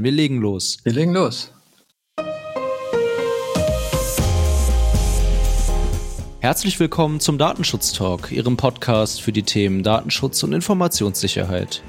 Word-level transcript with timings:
Wir 0.00 0.12
legen 0.12 0.40
los. 0.40 0.78
Wir 0.84 0.92
legen 0.92 1.12
los. 1.12 1.52
Herzlich 6.38 6.78
willkommen 6.78 7.18
zum 7.18 7.36
Datenschutz 7.36 7.92
Talk, 7.92 8.30
Ihrem 8.30 8.56
Podcast 8.56 9.20
für 9.20 9.32
die 9.32 9.42
Themen 9.42 9.82
Datenschutz 9.82 10.44
und 10.44 10.52
Informationssicherheit. 10.52 11.82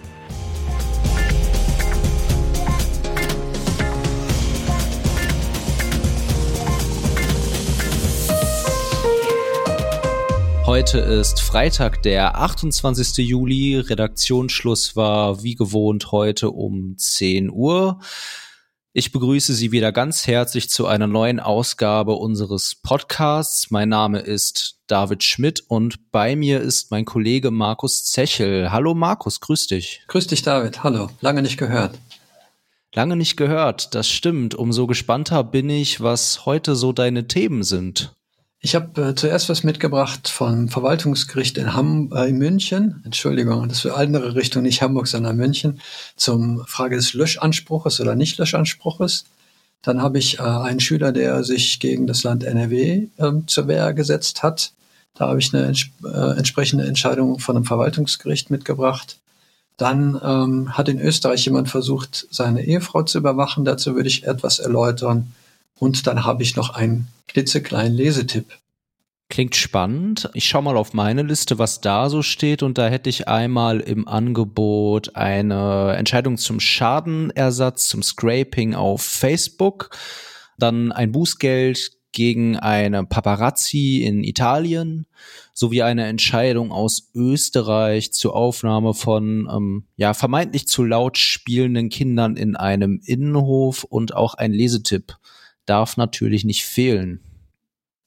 Heute 10.69 10.99
ist 10.99 11.41
Freitag, 11.41 12.03
der 12.03 12.37
28. 12.37 13.27
Juli. 13.27 13.79
Redaktionsschluss 13.79 14.95
war 14.95 15.41
wie 15.41 15.55
gewohnt 15.55 16.11
heute 16.11 16.51
um 16.51 16.95
10 16.95 17.49
Uhr. 17.49 17.99
Ich 18.93 19.11
begrüße 19.11 19.55
Sie 19.55 19.71
wieder 19.71 19.91
ganz 19.91 20.27
herzlich 20.27 20.69
zu 20.69 20.85
einer 20.85 21.07
neuen 21.07 21.39
Ausgabe 21.39 22.13
unseres 22.13 22.75
Podcasts. 22.83 23.71
Mein 23.71 23.89
Name 23.89 24.19
ist 24.19 24.77
David 24.85 25.23
Schmidt 25.23 25.63
und 25.67 26.11
bei 26.11 26.35
mir 26.35 26.61
ist 26.61 26.91
mein 26.91 27.03
Kollege 27.03 27.49
Markus 27.49 28.05
Zechel. 28.05 28.71
Hallo 28.71 28.93
Markus, 28.93 29.39
grüß 29.39 29.65
dich. 29.65 30.03
Grüß 30.07 30.27
dich 30.27 30.43
David, 30.43 30.83
hallo. 30.83 31.09
Lange 31.19 31.41
nicht 31.41 31.57
gehört. 31.57 31.97
Lange 32.93 33.15
nicht 33.15 33.37
gehört, 33.37 33.95
das 33.95 34.07
stimmt. 34.07 34.53
Umso 34.53 34.85
gespannter 34.85 35.43
bin 35.43 35.67
ich, 35.67 36.01
was 36.01 36.45
heute 36.45 36.75
so 36.75 36.93
deine 36.93 37.27
Themen 37.27 37.63
sind. 37.63 38.13
Ich 38.61 38.75
habe 38.75 39.01
äh, 39.01 39.15
zuerst 39.15 39.47
was 39.47 39.63
mitgebracht 39.63 40.27
vom 40.27 40.67
Verwaltungsgericht 40.67 41.57
in, 41.57 41.73
Hamm, 41.73 42.11
äh, 42.13 42.27
in 42.27 42.37
München. 42.37 43.01
Entschuldigung, 43.05 43.69
das 43.69 43.79
für 43.81 43.95
andere 43.95 44.35
Richtung, 44.35 44.63
nicht 44.63 44.81
Hamburg, 44.81 45.07
sondern 45.07 45.37
München, 45.37 45.79
zum 46.17 46.65
Frage 46.65 46.97
des 46.97 47.13
Löschanspruches 47.13 48.01
oder 48.01 48.15
Nicht-Löschanspruches. 48.15 49.23
Dann 49.81 50.01
habe 50.01 50.19
ich 50.19 50.39
äh, 50.39 50.41
einen 50.41 50.81
Schüler, 50.81 51.13
der 51.13 51.45
sich 51.45 51.79
gegen 51.79 52.05
das 52.05 52.23
Land 52.23 52.43
NRW 52.43 53.07
äh, 53.17 53.31
zur 53.47 53.67
Wehr 53.69 53.93
gesetzt 53.93 54.43
hat. 54.43 54.73
Da 55.15 55.29
habe 55.29 55.39
ich 55.39 55.53
eine 55.53 55.65
ents 55.65 55.85
äh, 56.03 56.37
entsprechende 56.37 56.85
Entscheidung 56.85 57.39
von 57.39 57.55
einem 57.55 57.65
Verwaltungsgericht 57.65 58.49
mitgebracht. 58.51 59.19
Dann 59.77 60.19
ähm, 60.21 60.77
hat 60.77 60.89
in 60.89 60.99
Österreich 60.99 61.45
jemand 61.45 61.69
versucht, 61.69 62.27
seine 62.29 62.65
Ehefrau 62.65 63.03
zu 63.03 63.19
überwachen. 63.19 63.63
Dazu 63.63 63.95
würde 63.95 64.09
ich 64.09 64.27
etwas 64.27 64.59
erläutern. 64.59 65.31
Und 65.75 66.07
dann 66.07 66.25
habe 66.25 66.43
ich 66.43 66.55
noch 66.55 66.71
einen 66.71 67.07
klitzekleinen 67.27 67.95
Lesetipp. 67.95 68.47
Klingt 69.29 69.55
spannend. 69.55 70.27
Ich 70.33 70.45
schaue 70.45 70.63
mal 70.63 70.75
auf 70.75 70.93
meine 70.93 71.21
Liste, 71.21 71.59
was 71.59 71.81
da 71.81 72.09
so 72.09 72.23
steht. 72.23 72.63
Und 72.63 72.79
da 72.79 72.87
hätte 72.87 73.09
ich 73.09 73.27
einmal 73.27 73.79
im 73.79 74.07
Angebot 74.07 75.15
eine 75.15 75.95
Entscheidung 75.95 76.37
zum 76.37 76.59
Schadenersatz, 76.59 77.89
zum 77.89 78.01
Scraping 78.01 78.73
auf 78.73 79.03
Facebook. 79.03 79.91
Dann 80.57 80.91
ein 80.91 81.11
Bußgeld 81.11 81.91
gegen 82.11 82.57
eine 82.57 83.05
Paparazzi 83.05 84.01
in 84.03 84.23
Italien 84.23 85.05
sowie 85.53 85.83
eine 85.83 86.07
Entscheidung 86.07 86.71
aus 86.71 87.11
Österreich 87.13 88.11
zur 88.13 88.35
Aufnahme 88.35 88.95
von 88.95 89.47
ähm, 89.51 89.83
ja 89.95 90.15
vermeintlich 90.15 90.67
zu 90.67 90.83
laut 90.83 91.19
spielenden 91.19 91.89
Kindern 91.89 92.35
in 92.35 92.55
einem 92.55 92.99
Innenhof 93.03 93.83
und 93.83 94.15
auch 94.15 94.33
ein 94.33 94.53
Lesetipp 94.53 95.17
darf 95.69 95.97
natürlich 95.97 96.45
nicht 96.45 96.65
fehlen. 96.65 97.19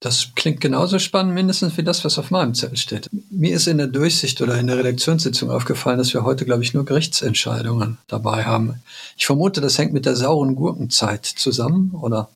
Das 0.01 0.31
klingt 0.35 0.61
genauso 0.61 0.99
spannend, 0.99 1.35
mindestens 1.35 1.77
wie 1.77 1.85
das, 1.85 2.05
was 2.05 2.19
auf 2.19 2.33
meinem 2.33 2.55
Zettel 2.55 2.77
steht. 2.77 3.09
Mir 3.31 3.55
ist 3.55 3.69
in 3.69 3.79
der 3.79 3.87
Durchsicht 3.87 4.41
oder 4.41 4.59
in 4.59 4.67
der 4.67 4.79
Redaktionssitzung 4.79 5.49
aufgefallen, 5.49 5.99
dass 5.99 6.13
wir 6.13 6.25
heute, 6.25 6.45
glaube 6.45 6.65
ich, 6.65 6.75
nur 6.75 6.85
Gerichtsentscheidungen 6.85 7.99
dabei 8.09 8.45
haben. 8.45 8.83
Ich 9.17 9.27
vermute, 9.27 9.61
das 9.61 9.79
hängt 9.79 9.93
mit 9.93 10.05
der 10.05 10.17
sauren 10.17 10.57
Gurkenzeit 10.57 11.25
zusammen, 11.25 11.93
oder? 11.93 12.31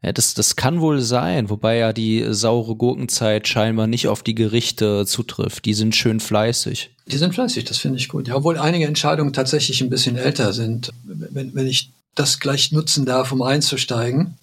Ja, 0.00 0.12
das, 0.12 0.34
das 0.34 0.54
kann 0.54 0.80
wohl 0.80 1.00
sein, 1.00 1.50
wobei 1.50 1.78
ja 1.78 1.92
die 1.92 2.24
saure 2.30 2.76
Gurkenzeit 2.76 3.48
scheinbar 3.48 3.88
nicht 3.88 4.06
auf 4.06 4.22
die 4.22 4.36
Gerichte 4.36 5.04
zutrifft. 5.04 5.64
Die 5.64 5.74
sind 5.74 5.96
schön 5.96 6.20
fleißig. 6.20 6.90
Die 7.08 7.18
sind 7.18 7.34
fleißig, 7.34 7.64
das 7.64 7.78
finde 7.78 7.98
ich 7.98 8.08
gut. 8.08 8.28
Ja, 8.28 8.36
obwohl 8.36 8.58
einige 8.58 8.86
Entscheidungen 8.86 9.32
tatsächlich 9.32 9.80
ein 9.80 9.90
bisschen 9.90 10.16
älter 10.16 10.52
sind. 10.52 10.92
Wenn, 11.02 11.52
wenn 11.56 11.66
ich 11.66 11.90
das 12.14 12.38
gleich 12.38 12.70
nutzen 12.70 13.06
darf, 13.06 13.32
um 13.32 13.42
einzusteigen. 13.42 14.36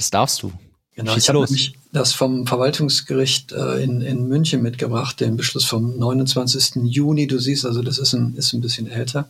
Das 0.00 0.08
darfst 0.08 0.42
du. 0.42 0.50
Genau, 0.94 1.12
Schieß 1.12 1.24
ich 1.24 1.28
habe 1.28 1.40
nämlich 1.40 1.74
das 1.92 2.14
vom 2.14 2.46
Verwaltungsgericht 2.46 3.52
äh, 3.52 3.82
in, 3.82 4.00
in 4.00 4.28
München 4.28 4.62
mitgebracht, 4.62 5.20
den 5.20 5.36
Beschluss 5.36 5.66
vom 5.66 5.98
29. 5.98 6.76
Juni. 6.84 7.26
Du 7.26 7.38
siehst 7.38 7.66
also, 7.66 7.82
das 7.82 7.98
ist 7.98 8.14
ein, 8.14 8.34
ist 8.34 8.54
ein 8.54 8.62
bisschen 8.62 8.86
älter. 8.86 9.28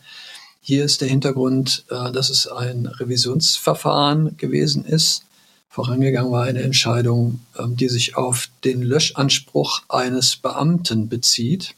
Hier 0.60 0.84
ist 0.84 1.00
der 1.00 1.09
Hintergrund, 1.09 1.86
äh, 1.91 2.12
dass 2.12 2.30
es 2.30 2.47
ein 2.47 2.86
Revisionsverfahren 2.86 4.36
gewesen 4.36 4.84
ist. 4.84 5.25
Vorangegangen 5.69 6.30
war 6.30 6.44
eine 6.44 6.62
Entscheidung, 6.62 7.41
äh, 7.59 7.64
die 7.66 7.88
sich 7.88 8.16
auf 8.16 8.48
den 8.62 8.82
Löschanspruch 8.82 9.82
eines 9.88 10.36
Beamten 10.36 11.09
bezieht. 11.09 11.75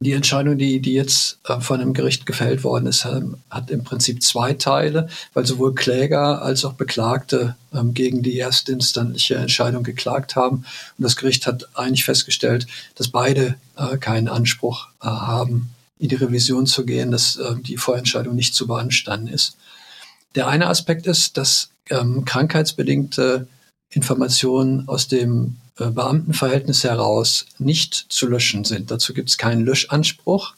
Die 0.00 0.12
Entscheidung, 0.12 0.56
die, 0.58 0.78
die 0.78 0.92
jetzt 0.92 1.38
äh, 1.44 1.60
von 1.60 1.80
dem 1.80 1.92
Gericht 1.92 2.24
gefällt 2.24 2.62
worden 2.62 2.86
ist, 2.86 3.04
ähm, 3.04 3.38
hat 3.50 3.68
im 3.70 3.82
Prinzip 3.82 4.22
zwei 4.22 4.52
Teile, 4.52 5.08
weil 5.34 5.44
sowohl 5.44 5.74
Kläger 5.74 6.40
als 6.40 6.64
auch 6.64 6.74
Beklagte 6.74 7.56
ähm, 7.74 7.94
gegen 7.94 8.22
die 8.22 8.38
erstinstanzliche 8.38 9.34
Entscheidung 9.34 9.82
geklagt 9.82 10.36
haben. 10.36 10.58
Und 10.98 11.02
das 11.02 11.16
Gericht 11.16 11.48
hat 11.48 11.68
eigentlich 11.74 12.04
festgestellt, 12.04 12.68
dass 12.94 13.08
beide 13.08 13.56
äh, 13.76 13.96
keinen 13.96 14.28
Anspruch 14.28 14.86
äh, 15.02 15.06
haben, 15.06 15.70
in 15.98 16.08
die 16.08 16.14
Revision 16.14 16.66
zu 16.66 16.86
gehen, 16.86 17.10
dass 17.10 17.34
äh, 17.34 17.56
die 17.56 17.76
Vorentscheidung 17.76 18.36
nicht 18.36 18.54
zu 18.54 18.68
beanstanden 18.68 19.26
ist. 19.26 19.56
Der 20.36 20.46
eine 20.46 20.68
Aspekt 20.68 21.08
ist, 21.08 21.36
dass 21.36 21.70
ähm, 21.90 22.24
krankheitsbedingte 22.24 23.48
Informationen 23.90 24.86
aus 24.86 25.08
dem 25.08 25.56
Beamtenverhältnis 25.78 26.84
heraus 26.84 27.46
nicht 27.58 28.06
zu 28.08 28.28
löschen 28.28 28.64
sind. 28.64 28.90
Dazu 28.90 29.14
gibt 29.14 29.30
es 29.30 29.38
keinen 29.38 29.64
Löschanspruch, 29.64 30.54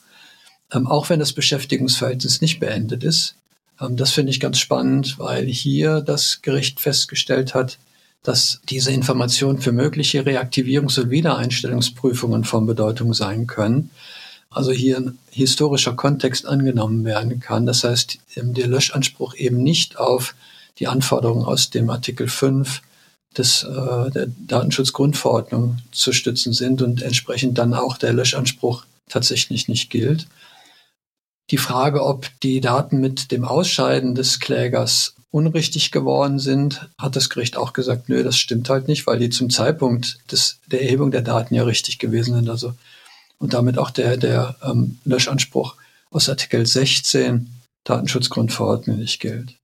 ähm, 0.72 0.86
auch 0.86 1.10
wenn 1.10 1.20
das 1.20 1.32
Beschäftigungsverhältnis 1.32 2.40
nicht 2.40 2.60
beendet 2.60 3.04
ist. 3.04 3.34
Ähm, 3.80 3.96
das 3.96 4.12
finde 4.12 4.30
ich 4.30 4.40
ganz 4.40 4.58
spannend, 4.58 5.18
weil 5.18 5.46
hier 5.46 6.00
das 6.00 6.42
Gericht 6.42 6.80
festgestellt 6.80 7.54
hat, 7.54 7.78
dass 8.22 8.60
diese 8.68 8.92
Informationen 8.92 9.58
für 9.58 9.72
mögliche 9.72 10.22
Reaktivierungs- 10.22 11.00
und 11.00 11.10
Wiedereinstellungsprüfungen 11.10 12.44
von 12.44 12.66
Bedeutung 12.66 13.14
sein 13.14 13.46
können. 13.46 13.90
Also 14.50 14.72
hier 14.72 14.98
ein 14.98 15.18
historischer 15.30 15.94
Kontext 15.94 16.44
angenommen 16.44 17.04
werden 17.04 17.40
kann. 17.40 17.66
Das 17.66 17.84
heißt, 17.84 18.18
ähm, 18.36 18.54
der 18.54 18.68
Löschanspruch 18.68 19.34
eben 19.34 19.62
nicht 19.62 19.98
auf 19.98 20.34
die 20.78 20.88
Anforderungen 20.88 21.44
aus 21.44 21.70
dem 21.70 21.90
Artikel 21.90 22.28
5 22.28 22.82
des, 23.36 23.62
äh, 23.62 24.10
der 24.10 24.26
Datenschutzgrundverordnung 24.46 25.78
zu 25.92 26.12
stützen 26.12 26.52
sind 26.52 26.82
und 26.82 27.02
entsprechend 27.02 27.58
dann 27.58 27.74
auch 27.74 27.96
der 27.96 28.12
Löschanspruch 28.12 28.84
tatsächlich 29.08 29.68
nicht 29.68 29.90
gilt. 29.90 30.26
Die 31.50 31.58
Frage, 31.58 32.04
ob 32.04 32.28
die 32.42 32.60
Daten 32.60 33.00
mit 33.00 33.32
dem 33.32 33.44
Ausscheiden 33.44 34.14
des 34.14 34.40
Klägers 34.40 35.14
unrichtig 35.32 35.90
geworden 35.90 36.38
sind, 36.38 36.88
hat 36.98 37.16
das 37.16 37.30
Gericht 37.30 37.56
auch 37.56 37.72
gesagt, 37.72 38.08
nö, 38.08 38.22
das 38.22 38.36
stimmt 38.36 38.68
halt 38.68 38.88
nicht, 38.88 39.06
weil 39.06 39.18
die 39.18 39.30
zum 39.30 39.50
Zeitpunkt 39.50 40.18
des, 40.30 40.58
der 40.66 40.82
Erhebung 40.82 41.10
der 41.10 41.22
Daten 41.22 41.54
ja 41.54 41.62
richtig 41.64 41.98
gewesen 41.98 42.34
sind. 42.34 42.48
Also 42.48 42.74
und 43.38 43.54
damit 43.54 43.78
auch 43.78 43.90
der, 43.90 44.16
der 44.16 44.56
ähm, 44.62 44.98
Löschanspruch 45.04 45.76
aus 46.10 46.28
Artikel 46.28 46.66
16 46.66 47.48
Datenschutzgrundverordnung 47.84 48.98
nicht 48.98 49.20
gilt. 49.20 49.56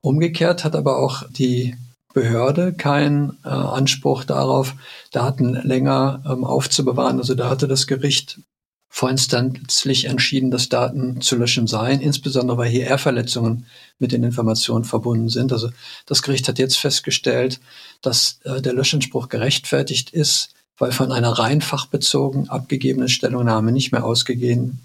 Umgekehrt 0.00 0.64
hat 0.64 0.76
aber 0.76 0.98
auch 0.98 1.24
die 1.28 1.76
Behörde 2.14 2.72
keinen 2.72 3.38
äh, 3.44 3.48
Anspruch 3.48 4.24
darauf, 4.24 4.74
Daten 5.12 5.54
länger 5.54 6.22
ähm, 6.26 6.44
aufzubewahren. 6.44 7.18
Also 7.18 7.34
da 7.34 7.50
hatte 7.50 7.68
das 7.68 7.86
Gericht 7.86 8.40
vorinstanzlich 8.88 10.06
entschieden, 10.06 10.50
dass 10.50 10.68
Daten 10.68 11.20
zu 11.20 11.36
löschen 11.36 11.66
seien, 11.66 12.00
insbesondere 12.00 12.56
weil 12.56 12.70
hier 12.70 12.86
Ehrverletzungen 12.86 13.66
mit 13.98 14.12
den 14.12 14.24
Informationen 14.24 14.84
verbunden 14.84 15.28
sind. 15.28 15.52
Also 15.52 15.70
das 16.06 16.22
Gericht 16.22 16.48
hat 16.48 16.58
jetzt 16.58 16.78
festgestellt, 16.78 17.60
dass 18.00 18.40
äh, 18.44 18.62
der 18.62 18.72
Löschanspruch 18.72 19.28
gerechtfertigt 19.28 20.10
ist, 20.10 20.54
weil 20.78 20.92
von 20.92 21.12
einer 21.12 21.32
rein 21.32 21.60
fachbezogen 21.60 22.48
abgegebenen 22.48 23.08
Stellungnahme 23.08 23.72
nicht 23.72 23.92
mehr 23.92 24.04
ausgegangen 24.04 24.78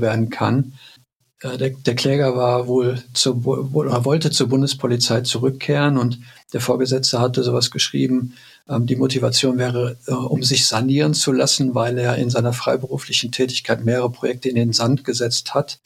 werden 0.00 0.28
kann. 0.28 0.74
Äh, 1.40 1.56
der, 1.56 1.70
der, 1.70 1.94
Kläger 1.94 2.36
war 2.36 2.66
wohl 2.66 3.02
zur, 3.14 3.46
oder 3.74 4.04
wollte 4.04 4.30
zur 4.30 4.48
Bundespolizei 4.48 5.22
zurückkehren 5.22 5.96
und 5.96 6.18
der 6.52 6.60
Vorgesetzte 6.60 7.20
hatte 7.20 7.42
sowas 7.42 7.70
geschrieben, 7.70 8.34
ähm, 8.68 8.86
die 8.86 8.96
Motivation 8.96 9.58
wäre, 9.58 9.96
äh, 10.06 10.12
um 10.12 10.42
sich 10.42 10.66
sanieren 10.66 11.14
zu 11.14 11.32
lassen, 11.32 11.74
weil 11.74 11.98
er 11.98 12.16
in 12.16 12.30
seiner 12.30 12.52
freiberuflichen 12.52 13.32
Tätigkeit 13.32 13.84
mehrere 13.84 14.10
Projekte 14.10 14.48
in 14.48 14.56
den 14.56 14.72
Sand 14.72 15.04
gesetzt 15.04 15.54
hat. 15.54 15.78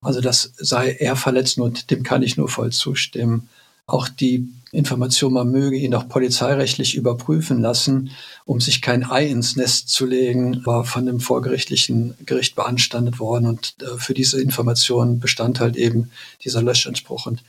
Also 0.00 0.20
das 0.20 0.52
sei 0.56 0.92
er 0.92 1.16
verletzt 1.16 1.58
und 1.58 1.90
dem 1.90 2.02
kann 2.02 2.22
ich 2.22 2.36
nur 2.36 2.48
voll 2.48 2.70
zustimmen. 2.70 3.48
Auch 3.86 4.08
die 4.08 4.46
Information, 4.70 5.32
man 5.32 5.50
möge 5.50 5.76
ihn 5.76 5.94
auch 5.94 6.08
polizeirechtlich 6.08 6.94
überprüfen 6.94 7.60
lassen, 7.60 8.10
um 8.44 8.60
sich 8.60 8.82
kein 8.82 9.02
Ei 9.10 9.26
ins 9.26 9.56
Nest 9.56 9.88
zu 9.88 10.04
legen, 10.04 10.64
war 10.66 10.84
von 10.84 11.06
dem 11.06 11.20
vorgerichtlichen 11.20 12.14
Gericht 12.26 12.54
beanstandet 12.54 13.18
worden. 13.18 13.46
Und 13.46 13.76
äh, 13.80 13.96
für 13.96 14.14
diese 14.14 14.40
Information 14.40 15.20
bestand 15.20 15.58
halt 15.58 15.76
eben 15.76 16.10
dieser 16.44 16.62
Löschanspruch. 16.62 17.26
Und 17.26 17.42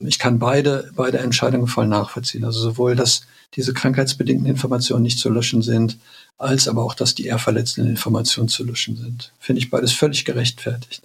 ich 0.00 0.18
kann 0.18 0.38
beide, 0.38 0.90
beide 0.94 1.18
Entscheidungen 1.18 1.66
voll 1.66 1.86
nachvollziehen. 1.86 2.44
Also 2.44 2.60
sowohl, 2.60 2.94
dass 2.94 3.22
diese 3.54 3.74
krankheitsbedingten 3.74 4.46
Informationen 4.46 5.02
nicht 5.02 5.18
zu 5.18 5.30
löschen 5.30 5.62
sind, 5.62 5.98
als 6.36 6.68
aber 6.68 6.84
auch, 6.84 6.94
dass 6.94 7.14
die 7.14 7.26
eher 7.26 7.38
verletzenden 7.38 7.90
Informationen 7.90 8.48
zu 8.48 8.64
löschen 8.64 8.96
sind. 8.96 9.32
Finde 9.38 9.60
ich 9.60 9.70
beides 9.70 9.92
völlig 9.92 10.24
gerechtfertigt. 10.24 11.02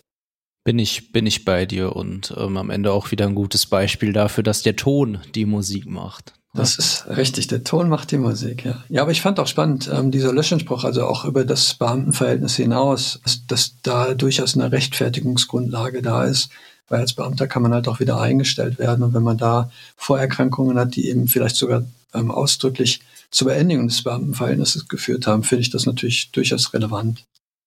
Bin 0.63 0.80
ich, 0.80 1.12
bin 1.12 1.25
ich 1.25 1.44
bei 1.44 1.66
dir 1.66 1.95
und 1.95 2.34
ähm, 2.38 2.56
am 2.57 2.69
Ende 2.69 2.92
auch 2.92 3.12
wieder 3.12 3.28
ein 3.28 3.36
gutes 3.36 3.66
Beispiel 3.66 4.13
dafür, 4.13 4.44
dass 4.44 4.62
der 4.62 4.75
Ton 4.75 5.19
die 5.36 5.46
Musik 5.46 5.88
macht. 5.88 6.34
Das 6.56 6.78
ist 6.78 7.07
richtig, 7.07 7.48
der 7.48 7.63
Ton 7.63 7.89
macht 7.89 8.12
die 8.12 8.19
Musik, 8.19 8.63
ja. 8.63 8.84
Ja, 8.88 9.01
aber 9.01 9.12
ich 9.12 9.22
fand 9.22 9.39
auch 9.39 9.48
spannend, 9.48 9.89
ähm, 9.92 10.12
dieser 10.12 10.31
Löschenspruch, 10.31 10.84
also 10.84 11.07
auch 11.07 11.25
über 11.25 11.46
das 11.46 11.74
Beamtenverhältnis 11.74 12.56
hinaus, 12.56 13.19
dass, 13.24 13.48
dass 13.48 13.81
da 13.81 14.13
durchaus 14.13 14.56
eine 14.56 14.72
Rechtfertigungsgrundlage 14.72 16.04
da 16.04 16.25
ist, 16.25 16.50
weil 16.94 17.01
als 17.01 17.16
Beamter 17.16 17.48
kann 17.48 17.63
man 17.63 17.74
halt 17.74 17.88
auch 17.88 18.00
wieder 18.00 18.22
eingestellt 18.22 18.78
werden 18.78 19.04
und 19.04 19.16
wenn 19.16 19.24
man 19.24 19.40
da 19.40 19.72
Vorerkrankungen 19.98 20.78
hat, 20.78 20.95
die 20.95 21.10
eben 21.10 21.28
vielleicht 21.28 21.56
sogar 21.56 21.84
ähm, 22.13 22.30
ausdrücklich 22.30 23.01
zur 23.31 23.48
Beendigung 23.48 23.88
des 23.88 24.04
Beamtenverhältnisses 24.04 24.88
geführt 24.88 25.25
haben, 25.25 25.42
finde 25.42 25.63
ich 25.63 25.72
das 25.72 25.88
natürlich 25.88 26.30
durchaus 26.31 26.72
relevant. 26.72 27.25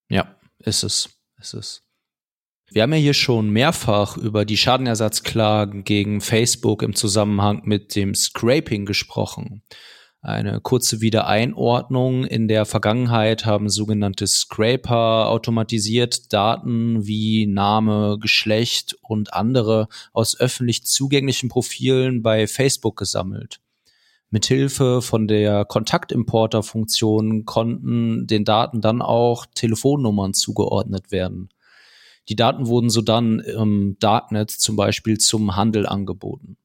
Ja, 0.09 0.33
ist 0.61 0.85
es, 0.85 1.09
ist 1.41 1.55
es. 1.55 1.83
Wir 2.71 2.83
haben 2.83 2.93
ja 2.93 3.01
hier 3.01 3.15
schon 3.15 3.51
mehrfach 3.51 4.17
über 4.17 4.45
die 4.45 4.57
Schadenersatzklagen 4.57 5.83
gegen 5.83 6.21
Facebook 6.21 6.85
im 6.85 6.95
Zusammenhang 6.95 7.63
mit 7.65 7.97
dem 7.97 8.15
Scraping 8.15 8.87
gesprochen. 8.87 9.63
Eine 10.23 10.61
kurze 10.61 11.01
Wiedereinordnung. 11.01 12.25
In 12.25 12.49
der 12.49 12.65
Vergangenheit 12.65 13.47
haben 13.47 13.69
sogenannte 13.69 14.27
Scraper 14.27 15.29
automatisiert 15.29 16.33
Daten 16.33 17.07
wie 17.07 17.47
Name, 17.47 18.19
Geschlecht 18.21 18.97
und 19.03 19.33
andere 19.35 19.89
aus 20.13 20.39
öffentlich 20.39 20.85
zugänglichen 20.85 21.49
Profilen 21.49 22.23
bei 22.23 22.47
Facebook 22.47 22.97
gesammelt. 22.97 23.61
Mithilfe 24.31 25.03
von 25.03 25.29
der 25.29 25.65
Kontaktimporter-Funktion 25.65 27.45
konnten 27.45 28.27
den 28.27 28.45
Daten 28.45 28.81
dann 28.81 29.03
auch 29.03 29.47
Telefonnummern 29.55 30.35
zugeordnet 30.35 31.13
werden. 31.13 31.51
Die 32.29 32.35
Daten 32.35 32.67
wurden 32.67 32.91
so 32.91 33.03
dann 33.03 33.39
im 33.39 33.97
Darknet 34.01 34.51
zum 34.51 34.75
Beispiel 34.75 35.19
zum 35.19 35.55
Handel 35.55 35.87
angeboten. 35.87 36.57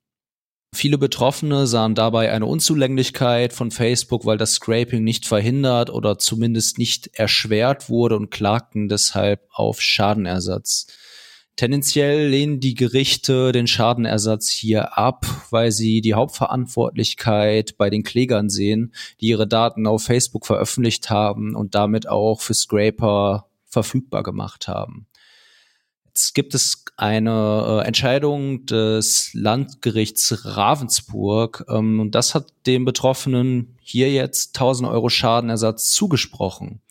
Viele 0.74 0.98
Betroffene 0.98 1.68
sahen 1.68 1.96
dabei 1.96 2.32
eine 2.32 2.46
Unzulänglichkeit 2.46 3.52
von 3.52 3.72
Facebook, 3.72 4.26
weil 4.26 4.38
das 4.38 4.54
Scraping 4.54 5.04
nicht 5.04 5.28
verhindert 5.28 5.90
oder 5.90 6.18
zumindest 6.18 6.78
nicht 6.78 7.08
erschwert 7.14 7.90
wurde 7.90 8.16
und 8.16 8.32
klagten 8.32 8.88
deshalb 8.88 9.48
auf 9.52 9.82
Schadenersatz. 9.82 10.88
Tendenziell 11.58 12.30
lehnen 12.30 12.62
die 12.62 12.74
Gerichte 12.74 13.52
den 13.52 13.68
Schadenersatz 13.68 14.50
hier 14.50 14.98
ab, 14.98 15.26
weil 15.52 15.72
sie 15.72 16.02
die 16.02 16.14
Hauptverantwortlichkeit 16.14 17.78
bei 17.78 17.90
den 17.90 18.04
Klägern 18.04 18.50
sehen, 18.50 18.94
die 19.20 19.28
ihre 19.28 19.48
Daten 19.48 19.86
auf 19.86 20.04
Facebook 20.04 20.46
veröffentlicht 20.46 21.10
haben 21.10 21.54
und 21.56 21.76
damit 21.76 22.08
auch 22.08 22.40
für 22.42 22.54
Scraper 22.54 23.50
verfügbar 23.66 24.24
gemacht 24.24 24.68
haben. 24.68 25.08
Jetzt 26.14 26.34
gibt 26.34 26.54
es 26.56 26.84
eine 26.98 27.84
äh, 27.84 27.88
Entscheidung 27.88 28.66
des 28.66 29.34
Landgerichts 29.34 30.44
Ravensburg 30.44 31.64
ähm, 31.70 32.02
und 32.02 32.16
das 32.16 32.36
hat 32.36 32.52
dem 32.68 32.84
Betroffenen 32.84 33.78
hier 33.82 34.12
jetzt 34.12 34.58
1000 34.58 34.90
Euro 34.90 35.08
Schadenersatz 35.08 35.92
zugesprochen. 35.92 36.82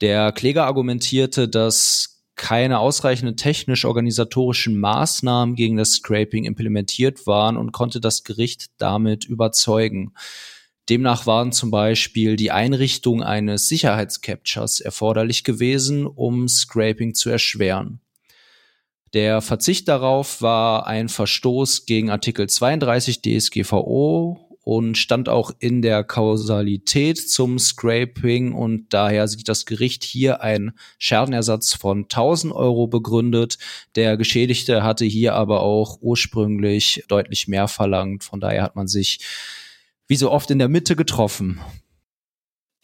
Der 0.00 0.32
Kläger 0.32 0.64
argumentierte, 0.64 1.50
dass 1.50 2.22
keine 2.34 2.78
ausreichenden 2.78 3.36
technisch-organisatorischen 3.36 4.80
Maßnahmen 4.80 5.54
gegen 5.54 5.76
das 5.76 5.92
Scraping 5.92 6.44
implementiert 6.44 7.26
waren 7.26 7.58
und 7.58 7.72
konnte 7.72 8.00
das 8.00 8.24
Gericht 8.24 8.68
damit 8.78 9.26
überzeugen. 9.26 10.14
Demnach 10.88 11.26
waren 11.26 11.52
zum 11.52 11.70
Beispiel 11.70 12.36
die 12.36 12.52
Einrichtung 12.52 13.22
eines 13.22 13.68
Sicherheitscaptures 13.68 14.80
erforderlich 14.80 15.44
gewesen, 15.44 16.06
um 16.06 16.48
Scraping 16.48 17.12
zu 17.12 17.28
erschweren. 17.28 18.00
Der 19.12 19.40
Verzicht 19.40 19.88
darauf 19.88 20.42
war 20.42 20.86
ein 20.86 21.08
Verstoß 21.08 21.86
gegen 21.86 22.10
Artikel 22.10 22.48
32 22.48 23.22
DSGVO 23.22 24.46
und 24.66 24.98
stand 24.98 25.28
auch 25.28 25.52
in 25.60 25.80
der 25.80 26.02
Kausalität 26.02 27.18
zum 27.18 27.60
Scraping 27.60 28.52
und 28.52 28.92
daher 28.92 29.28
sieht 29.28 29.48
das 29.48 29.64
Gericht 29.64 30.02
hier 30.02 30.40
einen 30.42 30.72
Schadenersatz 30.98 31.74
von 31.74 32.02
1000 32.02 32.52
Euro 32.52 32.88
begründet. 32.88 33.58
Der 33.94 34.16
Geschädigte 34.16 34.82
hatte 34.82 35.04
hier 35.04 35.34
aber 35.34 35.60
auch 35.60 35.98
ursprünglich 36.00 37.04
deutlich 37.06 37.46
mehr 37.46 37.68
verlangt. 37.68 38.24
Von 38.24 38.40
daher 38.40 38.64
hat 38.64 38.74
man 38.74 38.88
sich 38.88 39.20
wie 40.08 40.16
so 40.16 40.32
oft 40.32 40.50
in 40.50 40.58
der 40.58 40.68
Mitte 40.68 40.96
getroffen 40.96 41.60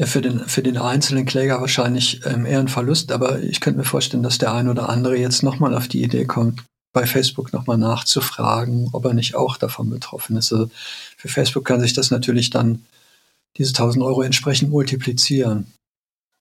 ja 0.03 0.07
für 0.07 0.21
den, 0.21 0.41
für 0.41 0.63
den 0.63 0.79
einzelnen 0.79 1.27
Kläger 1.27 1.61
wahrscheinlich 1.61 2.27
ähm, 2.27 2.45
eher 2.45 2.59
ein 2.59 2.67
Verlust, 2.67 3.13
aber 3.13 3.41
ich 3.41 3.61
könnte 3.61 3.79
mir 3.79 3.85
vorstellen, 3.85 4.25
dass 4.25 4.37
der 4.37 4.53
ein 4.53 4.69
oder 4.69 4.89
andere 4.89 5.17
jetzt 5.17 5.45
nochmal 5.45 5.77
auf 5.77 5.87
die 5.87 6.03
Idee 6.03 6.25
kommt, 6.25 6.65
bei 6.93 7.07
Facebook 7.07 7.53
nochmal 7.53 7.79
nachzufragen, 7.79 8.91
ob 8.93 9.05
er 9.05 9.15
nicht 9.15 9.37
auch 9.37 9.57
davon 9.57 9.91
betroffen 9.91 10.37
ist. 10.37 10.53
Also 10.53 10.71
für 11.17 11.29
Facebook 11.29 11.65
kann 11.65 11.81
sich 11.81 11.93
das 11.93 12.11
natürlich 12.11 12.51
dann 12.51 12.85
diese 13.59 13.71
1000 13.71 14.05
Euro 14.05 14.23
entsprechend 14.23 14.71
multiplizieren. 14.71 15.73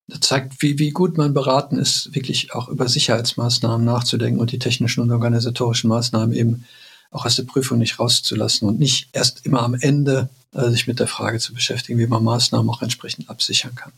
Das 0.08 0.22
zeigt, 0.22 0.60
wie, 0.64 0.80
wie 0.80 0.90
gut 0.90 1.18
man 1.18 1.36
beraten 1.36 1.78
ist, 1.78 2.16
wirklich 2.16 2.54
auch 2.56 2.68
über 2.68 2.90
Sicherheitsmaßnahmen 2.90 3.86
nachzudenken 3.86 4.40
und 4.40 4.52
die 4.52 4.60
technischen 4.60 5.02
und 5.02 5.12
organisatorischen 5.12 5.88
Maßnahmen 5.88 6.36
eben 6.36 6.66
auch 7.12 7.26
aus 7.26 7.36
der 7.36 7.44
Prüfung 7.44 7.78
nicht 7.78 8.00
rauszulassen 8.00 8.68
und 8.68 8.80
nicht 8.80 9.10
erst 9.14 9.46
immer 9.46 9.62
am 9.62 9.76
Ende 9.76 10.30
äh, 10.54 10.70
sich 10.70 10.88
mit 10.88 11.00
der 11.00 11.08
Frage 11.08 11.40
zu 11.40 11.54
beschäftigen, 11.54 12.00
wie 12.00 12.08
man 12.08 12.24
Maßnahmen 12.24 12.70
auch 12.70 12.82
entsprechend 12.82 13.30
absichern 13.30 13.76
kann. 13.76 13.92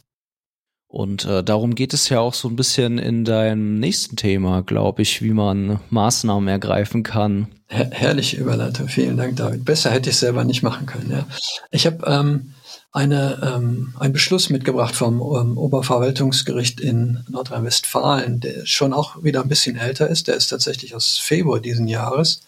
Und 0.88 1.26
äh, 1.26 1.44
darum 1.44 1.74
geht 1.74 1.94
es 1.94 2.10
ja 2.10 2.20
auch 2.20 2.36
so 2.36 2.48
ein 2.48 2.56
bisschen 2.56 3.00
in 3.00 3.26
deinem 3.26 3.80
nächsten 3.80 4.16
Thema, 4.16 4.62
glaube 4.62 5.02
ich, 5.02 5.24
wie 5.24 5.34
man 5.34 5.80
Maßnahmen 5.90 6.48
ergreifen 6.48 7.02
kann. 7.02 7.48
Her 7.68 7.90
herrliche 7.92 8.38
Überleitung, 8.38 8.88
vielen 8.88 9.18
Dank, 9.18 9.38
David. 9.38 9.66
Besser 9.66 9.90
hätte 9.90 10.12
ich 10.12 10.16
es 10.16 10.20
selber 10.20 10.44
nicht 10.44 10.62
machen 10.62 10.86
können. 10.86 11.10
Ja. 11.10 11.26
Ich 11.72 11.88
habe 11.88 12.06
ähm, 12.06 12.54
eine, 12.92 13.56
ähm, 13.56 13.96
einen 14.00 14.14
Beschluss 14.14 14.52
mitgebracht 14.52 14.94
vom 14.94 15.16
ähm, 15.16 15.58
Oberverwaltungsgericht 15.58 16.80
in 16.80 17.26
Nordrhein-Westfalen, 17.28 18.40
der 18.40 18.68
schon 18.68 18.94
auch 18.94 19.24
wieder 19.24 19.42
ein 19.42 19.50
bisschen 19.50 19.78
älter 19.78 20.08
ist. 20.08 20.28
Der 20.28 20.36
ist 20.36 20.50
tatsächlich 20.50 20.94
aus 20.94 21.18
Februar 21.18 21.60
diesen 21.60 21.88
Jahres. 21.88 22.42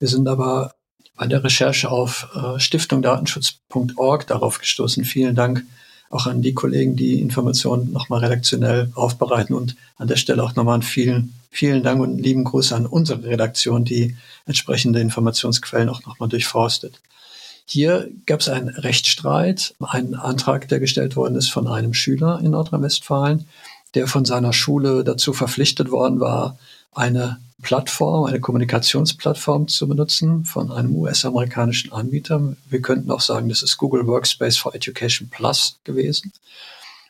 Wir 0.00 0.08
sind 0.08 0.26
aber 0.26 0.74
bei 1.14 1.26
der 1.26 1.44
Recherche 1.44 1.90
auf 1.90 2.28
äh, 2.34 2.58
stiftungdatenschutz.org 2.58 4.26
darauf 4.26 4.58
gestoßen. 4.58 5.04
Vielen 5.04 5.34
Dank 5.34 5.64
auch 6.08 6.26
an 6.26 6.40
die 6.40 6.54
Kollegen, 6.54 6.96
die 6.96 7.20
Informationen 7.20 7.92
nochmal 7.92 8.20
redaktionell 8.20 8.90
aufbereiten 8.94 9.54
und 9.54 9.76
an 9.96 10.08
der 10.08 10.16
Stelle 10.16 10.42
auch 10.42 10.56
nochmal 10.56 10.74
einen 10.74 10.82
vielen, 10.82 11.34
vielen 11.50 11.82
Dank 11.82 12.00
und 12.00 12.18
lieben 12.18 12.44
Gruß 12.44 12.72
an 12.72 12.86
unsere 12.86 13.22
Redaktion, 13.24 13.84
die 13.84 14.16
entsprechende 14.46 15.00
Informationsquellen 15.00 15.90
auch 15.90 16.04
nochmal 16.06 16.30
durchforstet. 16.30 16.98
Hier 17.66 18.08
gab 18.24 18.40
es 18.40 18.48
einen 18.48 18.70
Rechtsstreit, 18.70 19.74
einen 19.78 20.14
Antrag, 20.14 20.66
der 20.68 20.80
gestellt 20.80 21.14
worden 21.14 21.36
ist 21.36 21.50
von 21.50 21.68
einem 21.68 21.92
Schüler 21.92 22.40
in 22.42 22.52
Nordrhein-Westfalen, 22.52 23.46
der 23.94 24.08
von 24.08 24.24
seiner 24.24 24.54
Schule 24.54 25.04
dazu 25.04 25.34
verpflichtet 25.34 25.90
worden 25.90 26.18
war, 26.18 26.58
eine 26.92 27.38
Plattform, 27.60 28.24
eine 28.24 28.40
Kommunikationsplattform 28.40 29.68
zu 29.68 29.88
benutzen 29.88 30.44
von 30.44 30.70
einem 30.70 30.94
US-amerikanischen 30.94 31.92
Anbieter. 31.92 32.56
Wir 32.68 32.82
könnten 32.82 33.10
auch 33.10 33.20
sagen, 33.20 33.48
das 33.48 33.62
ist 33.62 33.76
Google 33.76 34.06
Workspace 34.06 34.56
for 34.56 34.74
Education 34.74 35.28
Plus 35.28 35.78
gewesen. 35.84 36.32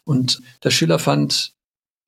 Und 0.05 0.41
der 0.65 0.71
Schüler 0.71 0.99
fand 0.99 1.53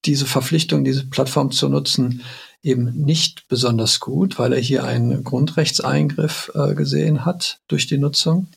diese 0.05 0.27
Verpflichtung, 0.27 0.85
diese 0.85 1.07
Plattform 1.07 1.53
zu 1.53 1.69
nutzen, 1.69 2.23
eben 2.63 2.93
nicht 3.05 3.49
besonders 3.49 4.01
gut, 4.01 4.39
weil 4.39 4.53
er 4.53 4.61
hier 4.61 4.85
einen 4.85 5.25
Grundrechtseingriff 5.25 6.51
äh, 6.55 6.75
gesehen 6.75 7.25
hat 7.25 7.61
durch 7.69 7.87
die 7.87 7.99
Nutzung. 7.99 8.49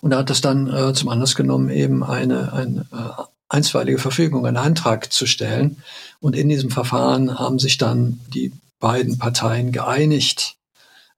Und 0.00 0.12
er 0.12 0.18
hat 0.18 0.30
das 0.30 0.40
dann 0.40 0.72
äh, 0.72 0.92
zum 0.94 1.08
Anlass 1.08 1.34
genommen, 1.34 1.70
eben 1.70 2.04
eine, 2.04 2.52
eine 2.52 2.86
äh, 2.92 3.22
einstweilige 3.48 3.98
Verfügung, 3.98 4.46
einen 4.46 4.56
Antrag 4.56 5.12
zu 5.12 5.26
stellen. 5.26 5.76
Und 6.20 6.36
in 6.36 6.48
diesem 6.48 6.70
Verfahren 6.70 7.38
haben 7.38 7.58
sich 7.58 7.78
dann 7.78 8.20
die 8.28 8.52
beiden 8.82 9.16
Parteien 9.16 9.72
geeinigt. 9.72 10.56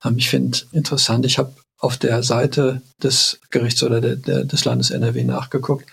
Ähm, 0.04 0.18
ich 0.18 0.28
finde 0.28 0.59
interessant, 0.71 1.26
ich 1.26 1.38
habe 1.38 1.54
auf 1.78 1.97
der 1.97 2.23
Seite 2.23 2.83
des 3.02 3.40
Gerichts 3.50 3.83
oder 3.83 4.00
der, 4.00 4.16
der, 4.16 4.44
des 4.44 4.64
Landes 4.64 4.90
NRW 4.90 5.25
nachgeguckt 5.25 5.87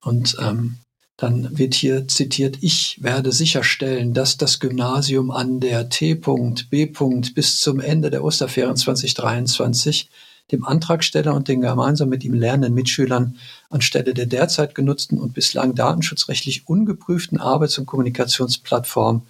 und 0.00 0.36
ähm, 0.40 0.78
dann 1.16 1.58
wird 1.58 1.74
hier 1.74 2.06
zitiert, 2.06 2.58
ich 2.60 3.02
werde 3.02 3.32
sicherstellen, 3.32 4.14
dass 4.14 4.36
das 4.36 4.60
Gymnasium 4.60 5.32
an 5.32 5.58
der 5.58 5.88
T. 5.88 6.14
B. 6.14 6.86
bis 7.34 7.60
zum 7.60 7.80
Ende 7.80 8.10
der 8.10 8.22
Osterferien 8.22 8.76
2023 8.76 10.08
dem 10.52 10.64
Antragsteller 10.64 11.34
und 11.34 11.48
den 11.48 11.60
gemeinsam 11.60 12.08
mit 12.08 12.24
ihm 12.24 12.34
lernenden 12.34 12.72
Mitschülern 12.72 13.36
anstelle 13.68 14.14
der 14.14 14.26
derzeit 14.26 14.76
genutzten 14.76 15.18
und 15.18 15.34
bislang 15.34 15.74
datenschutzrechtlich 15.74 16.68
ungeprüften 16.68 17.40
Arbeits- 17.40 17.78
und 17.78 17.86
Kommunikationsplattform 17.86 19.26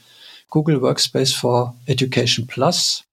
Google 0.49 0.81
Workspace 0.81 1.33
for 1.33 1.77
Education 1.87 2.47
Plus 2.47 3.05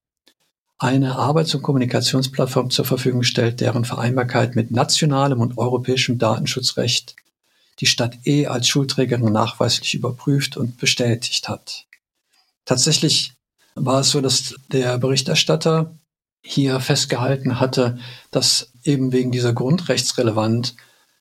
eine 0.78 1.16
Arbeits- 1.16 1.56
und 1.56 1.62
Kommunikationsplattform 1.62 2.70
zur 2.70 2.86
Verfügung 2.86 3.24
stellt, 3.24 3.62
deren 3.62 3.86
Vereinbarkeit 3.86 4.56
mit 4.56 4.72
nationalem 4.72 5.40
und 5.40 5.58
europäischem 5.58 6.18
Datenschutzrecht 6.18 7.16
die 7.80 7.86
Stadt 7.86 8.18
E 8.26 8.48
als 8.48 8.68
Schulträgerin 8.68 9.32
nachweislich 9.32 9.96
überprüft 9.96 10.58
und 10.58 10.78
bestätigt 10.78 11.50
hat. 11.50 11.86
Tatsächlich 12.66 13.34
war 13.76 14.02
es 14.02 14.12
so, 14.12 14.22
dass 14.22 14.56
der 14.72 14.98
Berichterstatter 14.98 15.94
hier 16.42 16.80
festgehalten 16.80 17.60
hatte, 17.60 17.98
dass 18.32 18.72
eben 18.84 19.12
wegen 19.12 19.32
dieser 19.32 19.54
Grundrechtsrelevant 19.54 20.76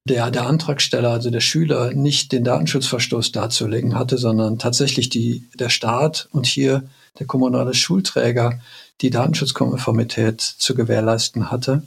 der, 0.05 0.31
der 0.31 0.47
Antragsteller, 0.47 1.11
also 1.11 1.31
der 1.31 1.41
Schüler, 1.41 1.93
nicht 1.93 2.33
den 2.33 2.45
Datenschutzverstoß 2.45 3.33
darzulegen 3.33 3.95
hatte, 3.99 4.19
sondern 4.19 4.59
tatsächlich 4.59 5.09
die, 5.09 5.49
der 5.55 5.71
Staat 5.71 6.29
und 6.31 6.47
hier 6.47 6.85
der 7.19 7.27
kommunale 7.27 7.75
Schulträger 7.75 8.61
die 9.01 9.11
Datenschutzkonformität 9.11 10.41
zu 10.41 10.75
gewährleisten 10.75 11.51
hatte. 11.51 11.83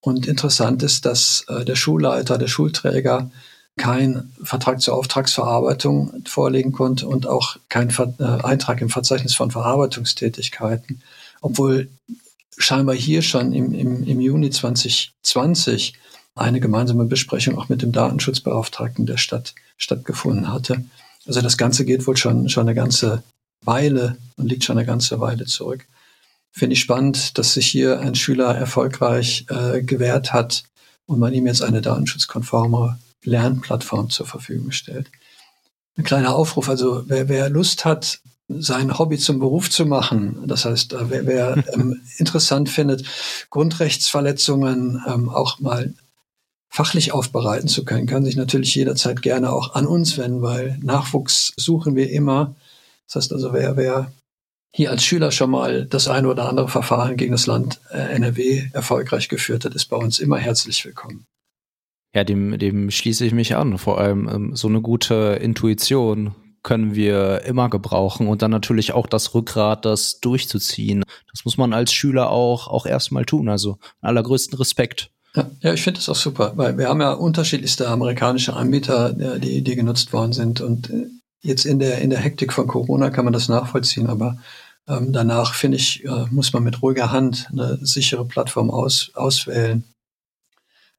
Und 0.00 0.26
interessant 0.26 0.82
ist, 0.82 1.06
dass 1.06 1.44
äh, 1.48 1.64
der 1.64 1.76
Schulleiter, 1.76 2.36
der 2.38 2.48
Schulträger 2.48 3.30
kein 3.76 4.32
Vertrag 4.42 4.80
zur 4.80 4.94
Auftragsverarbeitung 4.94 6.22
vorlegen 6.26 6.72
konnte 6.72 7.06
und 7.06 7.26
auch 7.26 7.56
kein 7.68 7.90
Ver 7.90 8.14
äh, 8.18 8.44
Eintrag 8.44 8.80
im 8.80 8.88
Verzeichnis 8.88 9.34
von 9.34 9.50
Verarbeitungstätigkeiten, 9.50 11.02
obwohl 11.40 11.90
scheinbar 12.56 12.94
hier 12.94 13.22
schon 13.22 13.52
im, 13.52 13.74
im, 13.74 14.02
im 14.04 14.20
Juni 14.20 14.50
2020 14.50 15.94
eine 16.36 16.60
gemeinsame 16.60 17.06
Besprechung 17.06 17.58
auch 17.58 17.68
mit 17.68 17.82
dem 17.82 17.92
Datenschutzbeauftragten 17.92 19.06
der 19.06 19.16
Stadt 19.16 19.54
stattgefunden 19.76 20.52
hatte. 20.52 20.84
Also 21.26 21.40
das 21.40 21.56
Ganze 21.56 21.84
geht 21.84 22.06
wohl 22.06 22.16
schon, 22.16 22.48
schon 22.48 22.68
eine 22.68 22.74
ganze 22.74 23.22
Weile 23.62 24.16
und 24.36 24.46
liegt 24.46 24.62
schon 24.62 24.78
eine 24.78 24.86
ganze 24.86 25.18
Weile 25.18 25.46
zurück. 25.46 25.86
Finde 26.52 26.74
ich 26.74 26.80
spannend, 26.80 27.36
dass 27.38 27.54
sich 27.54 27.66
hier 27.66 28.00
ein 28.00 28.14
Schüler 28.14 28.54
erfolgreich 28.54 29.46
äh, 29.48 29.82
gewährt 29.82 30.32
hat 30.32 30.64
und 31.06 31.18
man 31.18 31.32
ihm 31.32 31.46
jetzt 31.46 31.62
eine 31.62 31.80
datenschutzkonforme 31.80 32.98
Lernplattform 33.24 34.10
zur 34.10 34.26
Verfügung 34.26 34.70
stellt. 34.70 35.10
Ein 35.96 36.04
kleiner 36.04 36.34
Aufruf, 36.34 36.68
also 36.68 37.02
wer, 37.06 37.28
wer 37.28 37.48
Lust 37.48 37.84
hat, 37.84 38.20
sein 38.48 38.96
Hobby 38.98 39.18
zum 39.18 39.40
Beruf 39.40 39.70
zu 39.70 39.86
machen, 39.86 40.44
das 40.46 40.64
heißt, 40.66 40.92
äh, 40.92 41.10
wer, 41.10 41.26
wer 41.26 41.64
ähm, 41.74 42.02
interessant 42.18 42.68
findet, 42.68 43.04
Grundrechtsverletzungen 43.50 45.02
ähm, 45.08 45.28
auch 45.28 45.58
mal 45.58 45.94
fachlich 46.76 47.12
aufbereiten 47.12 47.68
zu 47.68 47.86
können, 47.86 48.06
kann 48.06 48.22
sich 48.22 48.36
natürlich 48.36 48.74
jederzeit 48.74 49.22
gerne 49.22 49.50
auch 49.50 49.74
an 49.74 49.86
uns 49.86 50.18
wenden, 50.18 50.42
weil 50.42 50.78
Nachwuchs 50.82 51.54
suchen 51.56 51.96
wir 51.96 52.10
immer. 52.10 52.54
Das 53.06 53.16
heißt 53.16 53.32
also, 53.32 53.54
wer, 53.54 53.78
wer 53.78 54.12
hier 54.74 54.90
als 54.90 55.02
Schüler 55.02 55.30
schon 55.30 55.48
mal 55.48 55.86
das 55.86 56.06
eine 56.06 56.28
oder 56.28 56.46
andere 56.46 56.68
Verfahren 56.68 57.16
gegen 57.16 57.32
das 57.32 57.46
Land 57.46 57.80
äh, 57.90 58.14
NRW 58.14 58.64
erfolgreich 58.74 59.30
geführt 59.30 59.64
hat, 59.64 59.74
ist 59.74 59.86
bei 59.86 59.96
uns 59.96 60.18
immer 60.18 60.36
herzlich 60.36 60.84
willkommen. 60.84 61.24
Ja, 62.14 62.24
dem, 62.24 62.58
dem 62.58 62.90
schließe 62.90 63.24
ich 63.24 63.32
mich 63.32 63.56
an. 63.56 63.78
Vor 63.78 63.98
allem 63.98 64.28
ähm, 64.28 64.54
so 64.54 64.68
eine 64.68 64.82
gute 64.82 65.38
Intuition 65.40 66.34
können 66.62 66.94
wir 66.94 67.40
immer 67.46 67.70
gebrauchen 67.70 68.28
und 68.28 68.42
dann 68.42 68.50
natürlich 68.50 68.92
auch 68.92 69.06
das 69.06 69.34
Rückgrat, 69.34 69.86
das 69.86 70.20
durchzuziehen. 70.20 71.04
Das 71.32 71.46
muss 71.46 71.56
man 71.56 71.72
als 71.72 71.94
Schüler 71.94 72.28
auch, 72.28 72.68
auch 72.68 72.84
erstmal 72.84 73.24
tun. 73.24 73.48
Also 73.48 73.78
allergrößten 74.02 74.58
Respekt. 74.58 75.10
Ja, 75.60 75.72
ich 75.74 75.82
finde 75.82 75.98
das 75.98 76.08
auch 76.08 76.16
super, 76.16 76.52
weil 76.56 76.78
wir 76.78 76.88
haben 76.88 77.00
ja 77.00 77.12
unterschiedlichste 77.12 77.88
amerikanische 77.88 78.54
Anbieter, 78.54 79.12
die, 79.38 79.62
die 79.62 79.76
genutzt 79.76 80.12
worden 80.12 80.32
sind 80.32 80.60
und 80.60 80.90
äh, 80.90 81.06
jetzt 81.42 81.66
in 81.66 81.78
der, 81.78 81.98
in 81.98 82.10
der 82.10 82.20
Hektik 82.20 82.52
von 82.52 82.66
Corona 82.66 83.10
kann 83.10 83.24
man 83.24 83.34
das 83.34 83.48
nachvollziehen, 83.48 84.06
aber 84.06 84.38
ähm, 84.88 85.12
danach 85.12 85.54
finde 85.54 85.76
ich, 85.76 86.04
äh, 86.04 86.26
muss 86.30 86.52
man 86.52 86.62
mit 86.62 86.80
ruhiger 86.80 87.12
Hand 87.12 87.48
eine 87.52 87.78
sichere 87.82 88.24
Plattform 88.24 88.70
aus, 88.70 89.10
auswählen 89.14 89.84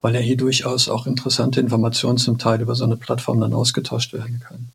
weil 0.01 0.15
ja 0.15 0.21
hier 0.21 0.37
durchaus 0.37 0.89
auch 0.89 1.07
interessante 1.07 1.59
Informationen 1.59 2.17
zum 2.17 2.37
Teil 2.37 2.61
über 2.61 2.75
so 2.75 2.83
eine 2.83 2.97
Plattform 2.97 3.39
dann 3.39 3.53
ausgetauscht 3.53 4.13
werden 4.13 4.39
können. 4.39 4.71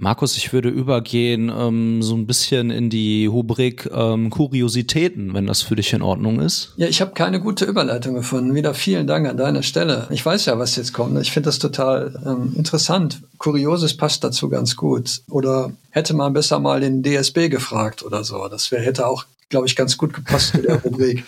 Markus, 0.00 0.38
ich 0.38 0.54
würde 0.54 0.70
übergehen 0.70 1.52
ähm, 1.54 2.02
so 2.02 2.14
ein 2.14 2.26
bisschen 2.26 2.70
in 2.70 2.88
die 2.88 3.26
Rubrik 3.26 3.86
ähm, 3.92 4.30
Kuriositäten, 4.30 5.34
wenn 5.34 5.46
das 5.46 5.60
für 5.60 5.76
dich 5.76 5.92
in 5.92 6.00
Ordnung 6.00 6.40
ist. 6.40 6.72
Ja, 6.78 6.88
ich 6.88 7.02
habe 7.02 7.12
keine 7.12 7.38
gute 7.38 7.66
Überleitung 7.66 8.14
gefunden. 8.14 8.54
Wieder 8.54 8.72
vielen 8.72 9.06
Dank 9.06 9.28
an 9.28 9.36
deiner 9.36 9.62
Stelle. 9.62 10.08
Ich 10.08 10.24
weiß 10.24 10.46
ja, 10.46 10.58
was 10.58 10.74
jetzt 10.76 10.94
kommt. 10.94 11.20
Ich 11.20 11.32
finde 11.32 11.48
das 11.48 11.58
total 11.58 12.18
ähm, 12.24 12.54
interessant. 12.56 13.20
Kurioses 13.36 13.94
passt 13.94 14.24
dazu 14.24 14.48
ganz 14.48 14.74
gut. 14.74 15.20
Oder 15.28 15.70
hätte 15.90 16.14
man 16.14 16.32
besser 16.32 16.60
mal 16.60 16.80
den 16.80 17.02
DSB 17.02 17.50
gefragt 17.50 18.02
oder 18.02 18.24
so. 18.24 18.48
Das 18.48 18.72
wär, 18.72 18.80
hätte 18.80 19.06
auch, 19.06 19.26
glaube 19.50 19.66
ich, 19.66 19.76
ganz 19.76 19.98
gut 19.98 20.14
gepasst 20.14 20.52
zu 20.52 20.62
der 20.62 20.76
Rubrik. 20.82 21.24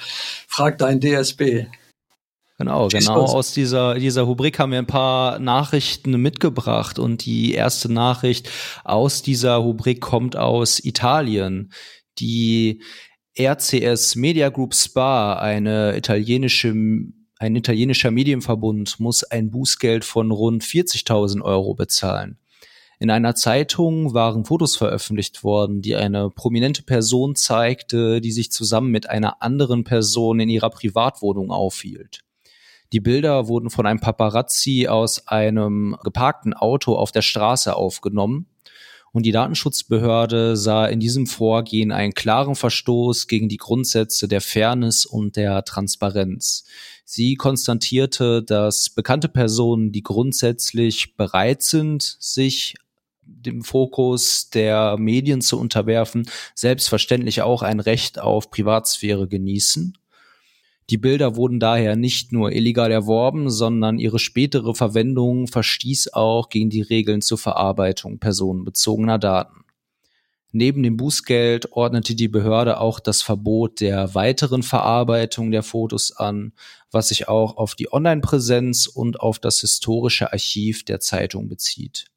Frag 0.49 0.79
dein 0.79 0.99
DSB. 0.99 1.67
Genau, 2.67 2.89
genau 2.89 3.25
aus 3.25 3.53
dieser, 3.53 3.95
dieser 3.95 4.23
Rubrik 4.23 4.59
haben 4.59 4.73
wir 4.73 4.79
ein 4.79 4.87
paar 4.87 5.39
Nachrichten 5.39 6.13
mitgebracht 6.21 6.99
und 6.99 7.25
die 7.25 7.55
erste 7.55 7.93
Nachricht 7.93 8.51
aus 8.85 9.23
dieser 9.23 9.57
Rubrik 9.57 10.01
kommt 10.01 10.37
aus 10.37 10.79
Italien. 10.83 11.73
Die 12.19 12.83
RCS 13.39 14.17
Media 14.17 14.51
Group 14.51 14.75
Spa, 14.75 15.35
eine 15.35 15.97
italienische 15.97 16.75
ein 17.43 17.57
italienischer 17.57 18.13
Medienverbund 18.13 19.01
muss 19.01 19.25
ein 19.25 19.51
Bußgeld 19.51 20.05
von 20.05 20.31
rund 20.31 20.63
40.000 20.63 21.43
Euro 21.43 21.75
bezahlen. 21.75 22.39
In 23.01 23.11
einer 23.11 23.35
Zeitung 23.35 24.15
waren 24.15 24.45
Fotos 24.45 24.77
veröffentlicht 24.77 25.43
worden, 25.43 25.83
die 25.83 25.97
eine 25.97 26.31
prominente 26.31 26.85
Person 26.85 27.35
zeigte, 27.35 28.21
die 28.21 28.31
sich 28.31 28.53
zusammen 28.53 28.93
mit 28.93 29.11
einer 29.11 29.43
anderen 29.43 29.83
Person 29.83 30.39
in 30.39 30.49
ihrer 30.49 30.71
Privatwohnung 30.71 31.51
aufhielt. 31.51 32.21
Die 32.93 33.01
Bilder 33.01 33.49
wurden 33.49 33.71
von 33.71 33.87
einem 33.87 34.01
Paparazzi 34.01 34.87
aus 34.89 35.27
einem 35.27 35.97
geparkten 36.05 36.53
Auto 36.53 36.95
auf 36.95 37.11
der 37.11 37.23
Straße 37.23 37.75
aufgenommen. 37.75 38.47
Und 39.13 39.27
die 39.27 39.33
Datenschutzbehörde 39.33 40.57
sah 40.57 40.87
in 40.87 40.99
diesem 40.99 41.27
Vorgehen 41.27 41.93
einen 41.93 42.15
klaren 42.15 42.55
Verstoß 42.55 43.27
gegen 43.29 43.49
die 43.49 43.59
Grundsätze 43.59 44.27
der 44.27 44.41
Fairness 44.41 45.05
und 45.05 45.37
der 45.37 45.65
Transparenz. 45.65 46.65
Sie 47.05 47.35
konstatierte, 47.35 48.43
dass 48.43 48.89
bekannte 48.89 49.29
Personen, 49.29 49.93
die 49.93 50.03
grundsätzlich 50.03 51.15
bereit 51.17 51.63
sind, 51.63 52.17
sich 52.21 52.75
dem 53.21 53.63
Fokus 53.63 54.51
der 54.51 54.97
Medien 54.99 55.43
zu 55.43 55.59
unterwerfen, 55.59 56.29
selbstverständlich 56.55 57.43
auch 57.43 57.63
ein 57.63 57.81
Recht 57.81 58.19
auf 58.19 58.51
Privatsphäre 58.51 59.29
genießen. 59.29 59.99
Die 60.91 60.99
Bilder 60.99 61.37
wurden 61.37 61.61
daher 61.61 61.97
nicht 61.97 62.33
nur 62.33 62.53
illegal 62.53 62.91
erworben, 62.91 63.51
sondern 63.51 63.99
ihre 63.99 64.19
spätere 64.19 64.75
Verwendung 64.75 65.47
verstieß 65.47 66.13
auch 66.13 66.49
gegen 66.49 66.71
die 66.71 66.83
Regeln 66.83 67.23
zur 67.23 67.39
Verarbeitung 67.39 68.19
personenbezogener 68.19 69.19
Daten. 69.19 69.65
Neben 70.55 70.83
dem 70.83 70.99
Bußgeld 70.99 71.73
ordnete 71.73 72.15
die 72.15 72.29
Behörde 72.29 72.79
auch 72.79 73.01
das 73.01 73.23
Verbot 73.23 73.81
der 73.81 74.15
weiteren 74.15 74.63
Verarbeitung 74.63 75.51
der 75.51 75.63
Fotos 75.63 76.13
an, 76.13 76.53
was 76.91 77.09
sich 77.09 77.27
auch 77.27 77.57
auf 77.57 77.75
die 77.75 77.91
Online-Präsenz 77.91 78.87
und 78.87 79.19
auf 79.19 79.39
das 79.39 79.61
historische 79.61 80.31
Archiv 80.31 80.85
der 80.85 81.01
Zeitung 81.01 81.49
bezieht 81.49 82.12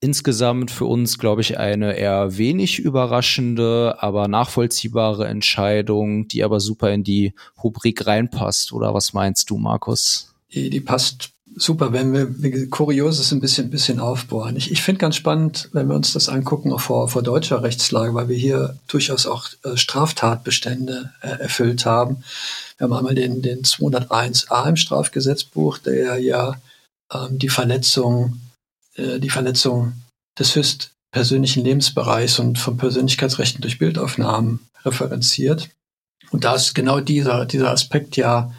insgesamt 0.00 0.70
für 0.70 0.84
uns, 0.84 1.18
glaube 1.18 1.40
ich, 1.40 1.58
eine 1.58 1.96
eher 1.96 2.36
wenig 2.36 2.78
überraschende, 2.78 3.96
aber 3.98 4.28
nachvollziehbare 4.28 5.26
Entscheidung, 5.26 6.28
die 6.28 6.44
aber 6.44 6.60
super 6.60 6.92
in 6.92 7.04
die 7.04 7.34
Rubrik 7.62 8.06
reinpasst. 8.06 8.72
Oder 8.72 8.94
was 8.94 9.12
meinst 9.12 9.50
du, 9.50 9.58
Markus? 9.58 10.32
Die, 10.52 10.70
die 10.70 10.80
passt 10.80 11.30
super, 11.56 11.92
wenn 11.92 12.12
wir 12.12 12.70
Kurioses 12.70 13.32
ein 13.32 13.40
bisschen, 13.40 13.70
bisschen 13.70 13.98
aufbohren. 13.98 14.56
Ich, 14.56 14.70
ich 14.70 14.82
finde 14.82 15.00
ganz 15.00 15.16
spannend, 15.16 15.68
wenn 15.72 15.88
wir 15.88 15.96
uns 15.96 16.12
das 16.12 16.28
angucken, 16.28 16.72
auch 16.72 16.80
vor, 16.80 17.08
vor 17.08 17.22
deutscher 17.22 17.62
Rechtslage, 17.62 18.14
weil 18.14 18.28
wir 18.28 18.36
hier 18.36 18.76
durchaus 18.86 19.26
auch 19.26 19.48
äh, 19.64 19.76
Straftatbestände 19.76 21.12
äh, 21.20 21.40
erfüllt 21.40 21.84
haben. 21.84 22.22
Wir 22.76 22.84
haben 22.84 22.92
einmal 22.92 23.14
den, 23.14 23.42
den 23.42 23.62
201a 23.62 24.68
im 24.68 24.76
Strafgesetzbuch, 24.76 25.78
der 25.78 26.18
ja 26.18 26.56
ähm, 27.12 27.38
die 27.38 27.48
Verletzung 27.48 28.38
äh, 28.98 29.18
die 29.20 29.30
Verletzung 29.30 29.94
des 30.38 30.54
höchstpersönlichen 30.54 31.64
Lebensbereichs 31.64 32.38
und 32.38 32.58
von 32.58 32.76
Persönlichkeitsrechten 32.76 33.60
durch 33.60 33.78
Bildaufnahmen 33.78 34.60
referenziert. 34.84 35.70
Und 36.30 36.44
da 36.44 36.54
ist 36.54 36.74
genau 36.74 37.00
dieser, 37.00 37.46
dieser 37.46 37.70
Aspekt 37.70 38.16
ja 38.16 38.52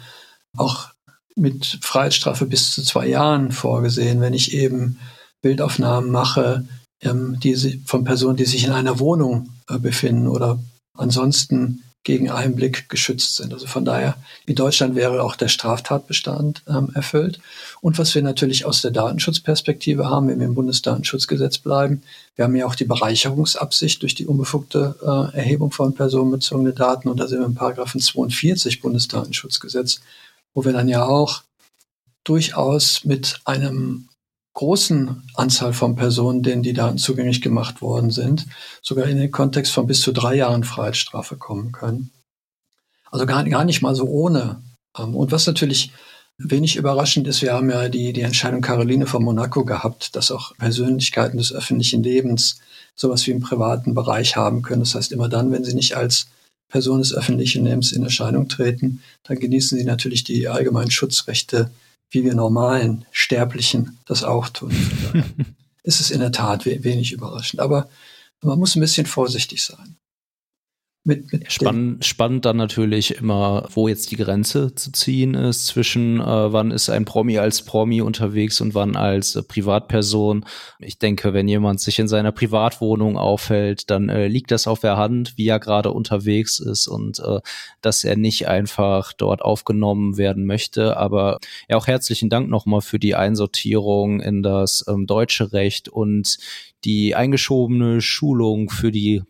auch 0.56 0.88
mit 1.36 1.78
Freiheitsstrafe 1.80 2.46
bis 2.46 2.72
zu 2.72 2.82
zwei 2.82 3.06
Jahren 3.06 3.52
vorgesehen, 3.52 4.20
wenn 4.20 4.34
ich 4.34 4.52
eben 4.52 4.98
Bildaufnahmen 5.42 6.10
mache, 6.10 6.66
ähm, 7.02 7.38
die 7.40 7.82
von 7.86 8.04
Personen, 8.04 8.36
die 8.36 8.44
sich 8.44 8.64
in 8.64 8.72
einer 8.72 8.98
Wohnung 8.98 9.50
äh, 9.68 9.78
befinden 9.78 10.26
oder 10.26 10.58
ansonsten 10.98 11.82
gegen 12.02 12.30
Einblick 12.30 12.88
geschützt 12.88 13.36
sind. 13.36 13.52
Also 13.52 13.66
von 13.66 13.84
daher, 13.84 14.16
in 14.46 14.54
Deutschland 14.54 14.94
wäre 14.94 15.22
auch 15.22 15.36
der 15.36 15.48
Straftatbestand 15.48 16.62
ähm, 16.66 16.90
erfüllt. 16.94 17.40
Und 17.82 17.98
was 17.98 18.14
wir 18.14 18.22
natürlich 18.22 18.64
aus 18.64 18.80
der 18.80 18.90
Datenschutzperspektive 18.90 20.08
haben, 20.08 20.28
wenn 20.28 20.40
wir 20.40 20.46
im 20.46 20.54
Bundesdatenschutzgesetz 20.54 21.58
bleiben, 21.58 22.02
wir 22.36 22.46
haben 22.46 22.56
ja 22.56 22.66
auch 22.66 22.74
die 22.74 22.86
Bereicherungsabsicht 22.86 24.00
durch 24.00 24.14
die 24.14 24.26
unbefugte 24.26 24.96
äh, 25.02 25.36
Erhebung 25.36 25.72
von 25.72 25.94
personenbezogenen 25.94 26.74
Daten. 26.74 27.08
Und 27.08 27.20
da 27.20 27.28
sind 27.28 27.40
wir 27.40 27.46
im 27.46 27.54
Paragraphen 27.54 28.00
42 28.00 28.80
Bundesdatenschutzgesetz, 28.80 30.00
wo 30.54 30.64
wir 30.64 30.72
dann 30.72 30.88
ja 30.88 31.04
auch 31.04 31.42
durchaus 32.24 33.04
mit 33.04 33.40
einem 33.44 34.08
großen 34.60 35.22
Anzahl 35.36 35.72
von 35.72 35.96
Personen, 35.96 36.42
denen 36.42 36.62
die 36.62 36.74
Daten 36.74 36.98
zugänglich 36.98 37.40
gemacht 37.40 37.80
worden 37.80 38.10
sind, 38.10 38.44
sogar 38.82 39.06
in 39.06 39.16
den 39.16 39.30
Kontext 39.30 39.72
von 39.72 39.86
bis 39.86 40.02
zu 40.02 40.12
drei 40.12 40.34
Jahren 40.34 40.64
Freiheitsstrafe 40.64 41.36
kommen 41.36 41.72
können. 41.72 42.10
Also 43.10 43.24
gar, 43.24 43.42
gar 43.44 43.64
nicht 43.64 43.80
mal 43.80 43.94
so 43.94 44.04
ohne. 44.04 44.62
Ähm, 44.98 45.16
und 45.16 45.32
was 45.32 45.46
natürlich 45.46 45.92
wenig 46.36 46.76
überraschend 46.76 47.26
ist, 47.26 47.40
wir 47.40 47.54
haben 47.54 47.70
ja 47.70 47.88
die, 47.88 48.12
die 48.12 48.20
Entscheidung 48.20 48.60
Caroline 48.60 49.06
von 49.06 49.24
Monaco 49.24 49.64
gehabt, 49.64 50.14
dass 50.14 50.30
auch 50.30 50.54
Persönlichkeiten 50.58 51.38
des 51.38 51.54
öffentlichen 51.54 52.02
Lebens 52.02 52.60
sowas 52.94 53.26
wie 53.26 53.30
im 53.30 53.40
privaten 53.40 53.94
Bereich 53.94 54.36
haben 54.36 54.60
können. 54.60 54.80
Das 54.80 54.94
heißt, 54.94 55.12
immer 55.12 55.30
dann, 55.30 55.52
wenn 55.52 55.64
sie 55.64 55.74
nicht 55.74 55.96
als 55.96 56.26
Person 56.68 56.98
des 56.98 57.14
öffentlichen 57.14 57.64
Lebens 57.64 57.92
in 57.92 58.02
Erscheinung 58.02 58.50
treten, 58.50 59.02
dann 59.22 59.38
genießen 59.38 59.78
sie 59.78 59.84
natürlich 59.84 60.22
die 60.22 60.48
allgemeinen 60.48 60.90
Schutzrechte 60.90 61.70
wie 62.10 62.24
wir 62.24 62.34
normalen 62.34 63.04
Sterblichen 63.12 63.98
das 64.06 64.24
auch 64.24 64.48
tun. 64.48 64.72
ist 65.82 66.00
es 66.00 66.10
in 66.10 66.20
der 66.20 66.32
Tat 66.32 66.66
wenig 66.66 67.12
überraschend. 67.12 67.60
Aber 67.60 67.88
man 68.42 68.58
muss 68.58 68.76
ein 68.76 68.80
bisschen 68.80 69.06
vorsichtig 69.06 69.62
sein. 69.62 69.96
Mit, 71.02 71.32
mit 71.32 71.50
spannend, 71.50 72.04
spannend 72.04 72.44
dann 72.44 72.58
natürlich 72.58 73.16
immer, 73.16 73.66
wo 73.72 73.88
jetzt 73.88 74.10
die 74.10 74.16
Grenze 74.16 74.74
zu 74.74 74.92
ziehen 74.92 75.32
ist 75.32 75.64
zwischen, 75.64 76.20
äh, 76.20 76.52
wann 76.52 76.70
ist 76.70 76.90
ein 76.90 77.06
Promi 77.06 77.38
als 77.38 77.62
Promi 77.62 78.02
unterwegs 78.02 78.60
und 78.60 78.74
wann 78.74 78.96
als 78.96 79.34
äh, 79.34 79.42
Privatperson. 79.42 80.44
Ich 80.78 80.98
denke, 80.98 81.32
wenn 81.32 81.48
jemand 81.48 81.80
sich 81.80 81.98
in 81.98 82.06
seiner 82.06 82.32
Privatwohnung 82.32 83.16
aufhält, 83.16 83.88
dann 83.88 84.10
äh, 84.10 84.28
liegt 84.28 84.50
das 84.50 84.66
auf 84.66 84.80
der 84.80 84.98
Hand, 84.98 85.38
wie 85.38 85.48
er 85.48 85.58
gerade 85.58 85.90
unterwegs 85.90 86.60
ist 86.60 86.86
und 86.86 87.18
äh, 87.20 87.40
dass 87.80 88.04
er 88.04 88.16
nicht 88.16 88.48
einfach 88.48 89.14
dort 89.14 89.40
aufgenommen 89.40 90.18
werden 90.18 90.44
möchte. 90.44 90.98
Aber 90.98 91.38
ja, 91.70 91.78
auch 91.78 91.86
herzlichen 91.86 92.28
Dank 92.28 92.50
nochmal 92.50 92.82
für 92.82 92.98
die 92.98 93.14
Einsortierung 93.14 94.20
in 94.20 94.42
das 94.42 94.84
ähm, 94.86 95.06
deutsche 95.06 95.54
Recht 95.54 95.88
und 95.88 96.36
die 96.84 97.14
eingeschobene 97.14 98.02
Schulung 98.02 98.68
für 98.68 98.90
die 98.90 99.22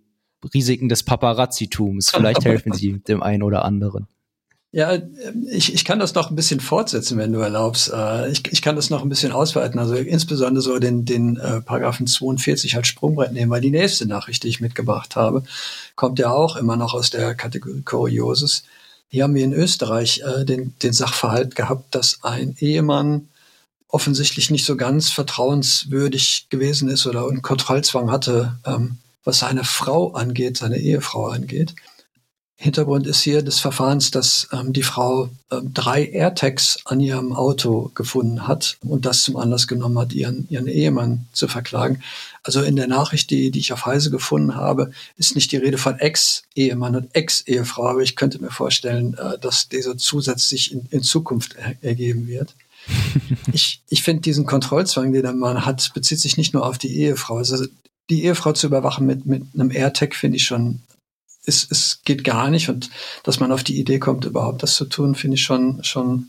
Risiken 0.54 0.88
des 0.88 1.02
Paparazzitums. 1.02 2.10
Vielleicht 2.10 2.44
helfen 2.44 2.72
sie 2.72 2.98
dem 3.00 3.22
einen 3.22 3.42
oder 3.42 3.64
anderen. 3.64 4.06
Ja, 4.72 4.96
ich, 5.50 5.74
ich 5.74 5.84
kann 5.84 5.98
das 5.98 6.14
noch 6.14 6.30
ein 6.30 6.36
bisschen 6.36 6.60
fortsetzen, 6.60 7.18
wenn 7.18 7.32
du 7.32 7.40
erlaubst. 7.40 7.92
Äh, 7.92 8.30
ich, 8.30 8.52
ich 8.52 8.62
kann 8.62 8.76
das 8.76 8.88
noch 8.88 9.02
ein 9.02 9.08
bisschen 9.08 9.32
ausweiten, 9.32 9.80
also 9.80 9.96
insbesondere 9.96 10.62
so 10.62 10.78
den, 10.78 11.04
den 11.04 11.38
äh, 11.38 11.60
Paragraphen 11.60 12.06
42 12.06 12.76
als 12.76 12.86
Sprungbrett 12.86 13.32
nehmen, 13.32 13.50
weil 13.50 13.60
die 13.60 13.72
nächste 13.72 14.06
Nachricht, 14.06 14.44
die 14.44 14.48
ich 14.48 14.60
mitgebracht 14.60 15.16
habe, 15.16 15.42
kommt 15.96 16.20
ja 16.20 16.30
auch 16.30 16.54
immer 16.54 16.76
noch 16.76 16.94
aus 16.94 17.10
der 17.10 17.34
Kategorie 17.34 17.82
Kurioses. 17.82 18.62
Hier 19.08 19.24
haben 19.24 19.34
wir 19.34 19.42
in 19.42 19.52
Österreich 19.52 20.22
äh, 20.24 20.44
den, 20.44 20.72
den 20.84 20.92
Sachverhalt 20.92 21.56
gehabt, 21.56 21.92
dass 21.96 22.22
ein 22.22 22.54
Ehemann 22.60 23.28
offensichtlich 23.88 24.50
nicht 24.50 24.64
so 24.64 24.76
ganz 24.76 25.10
vertrauenswürdig 25.10 26.46
gewesen 26.48 26.88
ist 26.88 27.08
oder 27.08 27.26
einen 27.26 27.42
Kontrollzwang 27.42 28.12
hatte, 28.12 28.56
ähm, 28.64 28.98
was 29.24 29.40
seine 29.40 29.64
Frau 29.64 30.12
angeht, 30.12 30.56
seine 30.56 30.78
Ehefrau 30.78 31.26
angeht. 31.26 31.74
Hintergrund 32.62 33.06
ist 33.06 33.22
hier 33.22 33.40
des 33.40 33.58
Verfahrens, 33.58 34.10
dass 34.10 34.46
ähm, 34.52 34.74
die 34.74 34.82
Frau 34.82 35.30
ähm, 35.50 35.72
drei 35.72 36.04
AirTags 36.04 36.80
an 36.84 37.00
ihrem 37.00 37.32
Auto 37.32 37.90
gefunden 37.94 38.46
hat 38.46 38.76
und 38.82 39.06
das 39.06 39.22
zum 39.22 39.36
Anlass 39.38 39.66
genommen 39.66 39.98
hat, 39.98 40.12
ihren, 40.12 40.46
ihren 40.50 40.66
Ehemann 40.66 41.24
zu 41.32 41.48
verklagen. 41.48 42.02
Also 42.42 42.60
in 42.60 42.76
der 42.76 42.86
Nachricht, 42.86 43.30
die, 43.30 43.50
die 43.50 43.60
ich 43.60 43.72
auf 43.72 43.86
Heise 43.86 44.10
gefunden 44.10 44.56
habe, 44.56 44.90
ist 45.16 45.34
nicht 45.34 45.52
die 45.52 45.56
Rede 45.56 45.78
von 45.78 45.98
Ex-Ehemann 45.98 46.96
und 46.96 47.14
Ex-Ehefrau, 47.14 47.88
aber 47.88 48.00
ich 48.02 48.14
könnte 48.14 48.42
mir 48.42 48.50
vorstellen, 48.50 49.14
äh, 49.14 49.38
dass 49.38 49.70
dieser 49.70 49.96
Zusatz 49.96 50.50
sich 50.50 50.70
in, 50.70 50.86
in 50.90 51.02
Zukunft 51.02 51.54
er, 51.54 51.82
ergeben 51.82 52.26
wird. 52.26 52.56
ich 53.54 53.80
ich 53.88 54.02
finde 54.02 54.20
diesen 54.20 54.44
Kontrollzwang, 54.44 55.14
den 55.14 55.22
der 55.22 55.32
Mann 55.32 55.64
hat, 55.64 55.92
bezieht 55.94 56.20
sich 56.20 56.36
nicht 56.36 56.52
nur 56.52 56.66
auf 56.66 56.76
die 56.76 56.94
Ehefrau. 56.94 57.38
Also 57.38 57.64
die 58.10 58.24
Ehefrau 58.24 58.52
zu 58.52 58.66
überwachen 58.66 59.06
mit, 59.06 59.26
mit 59.26 59.44
einem 59.54 59.70
AirTag 59.70 60.14
finde 60.14 60.36
ich 60.36 60.44
schon, 60.44 60.82
es, 61.46 61.66
es 61.70 62.00
geht 62.04 62.24
gar 62.24 62.50
nicht. 62.50 62.68
Und 62.68 62.90
dass 63.22 63.40
man 63.40 63.52
auf 63.52 63.64
die 63.64 63.78
Idee 63.78 63.98
kommt, 63.98 64.24
überhaupt 64.24 64.62
das 64.62 64.74
zu 64.74 64.84
tun, 64.84 65.14
finde 65.14 65.36
ich 65.36 65.42
schon, 65.42 65.82
schon 65.84 66.28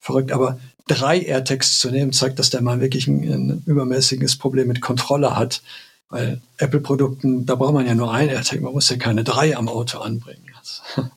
verrückt. 0.00 0.32
Aber 0.32 0.58
drei 0.86 1.20
AirTags 1.20 1.78
zu 1.78 1.90
nehmen, 1.90 2.12
zeigt, 2.12 2.38
dass 2.38 2.50
der 2.50 2.62
Mann 2.62 2.80
wirklich 2.80 3.06
ein, 3.06 3.22
ein 3.22 3.62
übermäßiges 3.66 4.36
Problem 4.36 4.68
mit 4.68 4.80
Kontrolle 4.80 5.36
hat. 5.36 5.62
Weil 6.08 6.40
Apple-Produkten, 6.58 7.46
da 7.46 7.54
braucht 7.54 7.74
man 7.74 7.86
ja 7.86 7.94
nur 7.94 8.12
ein 8.12 8.28
AirTag, 8.28 8.60
man 8.60 8.72
muss 8.72 8.90
ja 8.90 8.96
keine 8.96 9.22
drei 9.22 9.56
am 9.56 9.68
Auto 9.68 9.98
anbringen. 9.98 10.44
Also, 10.60 11.08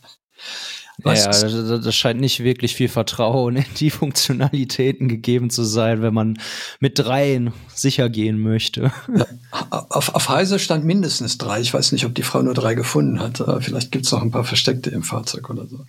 ja, 1.03 1.13
das, 1.13 1.41
das, 1.41 1.95
scheint 1.95 2.19
nicht 2.19 2.43
wirklich 2.43 2.75
viel 2.75 2.87
Vertrauen 2.87 3.55
in 3.55 3.65
die 3.79 3.89
Funktionalitäten 3.91 5.07
gegeben 5.07 5.49
zu 5.49 5.63
sein, 5.63 6.01
wenn 6.01 6.13
man 6.13 6.37
mit 6.79 6.99
dreien 6.99 7.51
sicher 7.73 8.09
gehen 8.09 8.39
möchte. 8.39 8.91
Ja, 9.15 9.25
auf, 9.89 10.13
auf 10.13 10.29
Heise 10.29 10.59
stand 10.59 10.85
mindestens 10.85 11.37
drei. 11.37 11.61
Ich 11.61 11.73
weiß 11.73 11.91
nicht, 11.93 12.05
ob 12.05 12.13
die 12.13 12.23
Frau 12.23 12.41
nur 12.41 12.53
drei 12.53 12.75
gefunden 12.75 13.19
hat. 13.19 13.43
Vielleicht 13.61 13.91
gibt 13.91 14.05
es 14.05 14.11
noch 14.11 14.21
ein 14.21 14.31
paar 14.31 14.43
Versteckte 14.43 14.91
im 14.91 15.03
Fahrzeug 15.03 15.49
oder 15.49 15.67
so. 15.67 15.83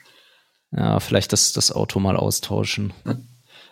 Ja, 0.72 0.98
vielleicht 1.00 1.32
das, 1.32 1.52
das 1.52 1.70
Auto 1.70 2.00
mal 2.00 2.16
austauschen. 2.16 2.92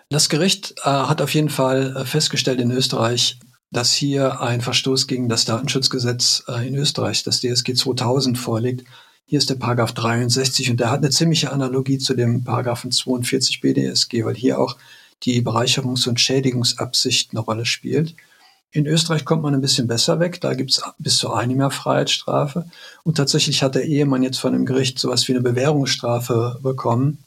Das 0.08 0.28
Gericht 0.28 0.74
äh, 0.84 0.90
hat 0.90 1.22
auf 1.22 1.34
jeden 1.34 1.48
Fall 1.48 1.96
äh, 1.96 2.04
festgestellt 2.04 2.60
in 2.60 2.70
Österreich, 2.70 3.40
dass 3.70 3.92
hier 3.92 4.42
ein 4.42 4.60
Verstoß 4.60 5.06
gegen 5.06 5.28
das 5.28 5.46
Datenschutzgesetz 5.46 6.44
äh, 6.48 6.68
in 6.68 6.74
Österreich, 6.74 7.24
das 7.24 7.40
DSG 7.40 7.74
2000 7.74 8.36
vorliegt 8.38 8.84
hier 9.32 9.38
ist 9.38 9.48
der 9.48 9.54
Paragraph 9.54 9.92
63 9.92 10.68
und 10.68 10.78
der 10.78 10.90
hat 10.90 10.98
eine 10.98 11.08
ziemliche 11.08 11.52
Analogie 11.52 11.96
zu 11.96 12.12
dem 12.12 12.44
Paragraphen 12.44 12.92
42 12.92 13.62
BDSG, 13.62 14.26
weil 14.26 14.34
hier 14.34 14.60
auch 14.60 14.76
die 15.22 15.40
Bereicherungs- 15.40 16.06
und 16.06 16.20
Schädigungsabsicht 16.20 17.30
eine 17.30 17.40
Rolle 17.40 17.64
spielt. 17.64 18.14
In 18.72 18.86
Österreich 18.86 19.24
kommt 19.24 19.42
man 19.42 19.54
ein 19.54 19.62
bisschen 19.62 19.86
besser 19.86 20.20
weg. 20.20 20.42
Da 20.42 20.52
gibt 20.52 20.72
es 20.72 20.82
bis 20.98 21.16
zu 21.16 21.32
einem 21.32 21.58
Jahr 21.60 21.70
Freiheitsstrafe. 21.70 22.66
Und 23.04 23.16
tatsächlich 23.16 23.62
hat 23.62 23.74
der 23.74 23.86
Ehemann 23.86 24.22
jetzt 24.22 24.36
von 24.36 24.52
dem 24.52 24.66
Gericht 24.66 24.98
sowas 24.98 25.26
wie 25.28 25.32
eine 25.32 25.40
Bewährungsstrafe 25.40 26.58
bekommen, 26.62 27.24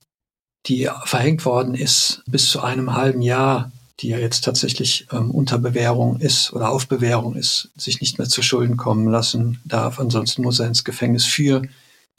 die 0.67 0.87
verhängt 1.05 1.43
worden 1.43 1.73
ist 1.73 2.21
bis 2.27 2.51
zu 2.51 2.61
einem 2.61 2.93
halben 2.93 3.23
Jahr, 3.23 3.71
die 4.01 4.09
ja 4.09 4.19
jetzt 4.19 4.43
tatsächlich 4.43 5.07
ähm, 5.11 5.31
unter 5.31 5.57
Bewährung 5.57 6.19
ist 6.19 6.53
oder 6.53 6.69
auf 6.69 6.87
Bewährung 6.87 7.35
ist, 7.35 7.71
sich 7.75 7.99
nicht 7.99 8.19
mehr 8.19 8.29
zu 8.29 8.43
Schulden 8.43 8.77
kommen 8.77 9.07
lassen 9.07 9.59
darf. 9.65 9.99
Ansonsten 9.99 10.43
muss 10.43 10.59
er 10.59 10.67
ins 10.67 10.83
Gefängnis 10.83 11.25
für 11.25 11.63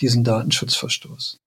diesen 0.01 0.25
Datenschutzverstoß. 0.25 1.39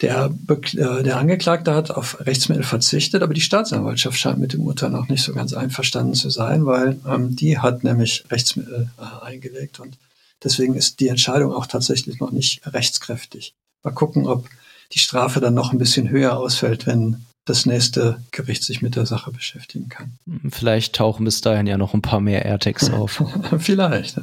Der, 0.00 0.34
äh, 0.48 1.02
der 1.02 1.16
Angeklagte 1.16 1.74
hat 1.74 1.90
auf 1.90 2.18
Rechtsmittel 2.26 2.64
verzichtet, 2.64 3.22
aber 3.22 3.32
die 3.32 3.40
Staatsanwaltschaft 3.40 4.18
scheint 4.18 4.38
mit 4.38 4.52
dem 4.52 4.62
Urteil 4.62 4.90
noch 4.90 5.08
nicht 5.08 5.22
so 5.22 5.32
ganz 5.32 5.52
einverstanden 5.52 6.14
zu 6.14 6.30
sein, 6.30 6.66
weil 6.66 6.98
ähm, 7.06 7.36
die 7.36 7.58
hat 7.58 7.84
nämlich 7.84 8.24
Rechtsmittel 8.30 8.90
äh, 8.98 9.24
eingelegt 9.24 9.78
und 9.78 9.96
deswegen 10.42 10.74
ist 10.74 10.98
die 10.98 11.08
Entscheidung 11.08 11.52
auch 11.52 11.66
tatsächlich 11.66 12.18
noch 12.18 12.32
nicht 12.32 12.66
rechtskräftig. 12.66 13.54
Mal 13.84 13.92
gucken, 13.92 14.26
ob 14.26 14.48
die 14.92 14.98
Strafe 14.98 15.40
dann 15.40 15.54
noch 15.54 15.72
ein 15.72 15.78
bisschen 15.78 16.10
höher 16.10 16.36
ausfällt, 16.36 16.86
wenn 16.86 17.24
das 17.44 17.66
nächste 17.66 18.22
Gericht 18.30 18.64
sich 18.64 18.82
mit 18.82 18.96
der 18.96 19.06
Sache 19.06 19.30
beschäftigen 19.30 19.88
kann. 19.88 20.18
Vielleicht 20.48 20.94
tauchen 20.94 21.24
bis 21.24 21.40
dahin 21.40 21.66
ja 21.66 21.76
noch 21.76 21.94
ein 21.94 22.02
paar 22.02 22.20
mehr 22.20 22.44
AirTags 22.44 22.90
auf. 22.90 23.22
Vielleicht. 23.58 24.20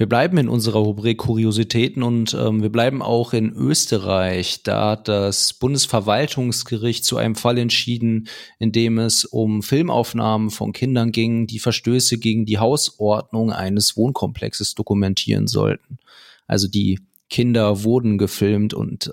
Wir 0.00 0.08
bleiben 0.08 0.38
in 0.38 0.48
unserer 0.48 0.78
Rubrik 0.78 1.18
Kuriositäten 1.18 2.02
und 2.02 2.32
ähm, 2.32 2.62
wir 2.62 2.70
bleiben 2.70 3.02
auch 3.02 3.34
in 3.34 3.52
Österreich. 3.52 4.62
Da 4.62 4.92
hat 4.92 5.08
das 5.08 5.52
Bundesverwaltungsgericht 5.52 7.04
zu 7.04 7.18
einem 7.18 7.34
Fall 7.34 7.58
entschieden, 7.58 8.26
in 8.58 8.72
dem 8.72 8.98
es 8.98 9.26
um 9.26 9.62
Filmaufnahmen 9.62 10.48
von 10.48 10.72
Kindern 10.72 11.12
ging, 11.12 11.46
die 11.46 11.58
Verstöße 11.58 12.16
gegen 12.16 12.46
die 12.46 12.56
Hausordnung 12.56 13.52
eines 13.52 13.94
Wohnkomplexes 13.94 14.74
dokumentieren 14.74 15.46
sollten. 15.46 15.98
Also 16.46 16.66
die 16.66 17.00
Kinder 17.28 17.84
wurden 17.84 18.16
gefilmt 18.16 18.72
und 18.72 19.12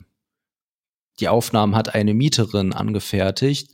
die 1.20 1.28
Aufnahmen 1.28 1.76
hat 1.76 1.96
eine 1.96 2.14
Mieterin 2.14 2.72
angefertigt 2.72 3.74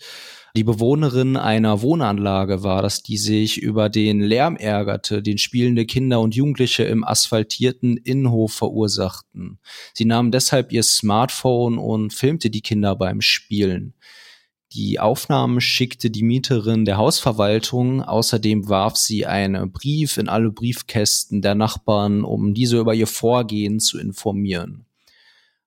die 0.56 0.64
Bewohnerin 0.64 1.36
einer 1.36 1.82
Wohnanlage 1.82 2.62
war 2.62 2.84
das, 2.84 3.02
die 3.02 3.18
sich 3.18 3.58
über 3.58 3.90
den 3.90 4.20
Lärm 4.20 4.56
ärgerte, 4.56 5.24
den 5.24 5.40
spielende 5.40 5.88
Kinder 5.88 6.22
und 6.22 6.36
Jugendliche 6.36 6.84
im 6.84 7.04
asphaltierten 7.04 7.98
Innenhof 7.98 8.54
verursachten. 8.54 9.58
Sie 9.96 10.06
nahm 10.06 10.30
deshalb 10.30 10.72
ihr 10.72 10.84
Smartphone 10.84 11.80
und 11.80 12.14
filmte 12.14 12.52
die 12.52 12.62
Kinder 12.62 12.96
beim 12.96 13.22
Spielen. 13.22 13.96
Die 14.74 15.00
Aufnahmen 15.00 15.60
schickte 15.60 16.12
die 16.12 16.24
Mieterin 16.24 16.86
der 16.86 16.98
Hausverwaltung. 16.98 18.04
Außerdem 18.04 18.70
warf 18.70 18.96
sie 18.96 19.26
einen 19.26 19.72
Brief 19.72 20.18
in 20.18 20.30
alle 20.30 20.52
Briefkästen 20.52 21.42
der 21.42 21.56
Nachbarn, 21.56 22.24
um 22.24 22.54
diese 22.54 22.80
über 22.80 22.94
ihr 22.94 23.08
Vorgehen 23.08 23.80
zu 23.80 24.00
informieren. 24.00 24.86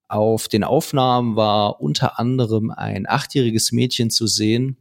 Auf 0.08 0.48
den 0.48 0.64
Aufnahmen 0.64 1.36
war 1.36 1.80
unter 1.80 2.18
anderem 2.18 2.70
ein 2.70 3.06
achtjähriges 3.08 3.72
Mädchen 3.72 4.10
zu 4.10 4.26
sehen, 4.26 4.78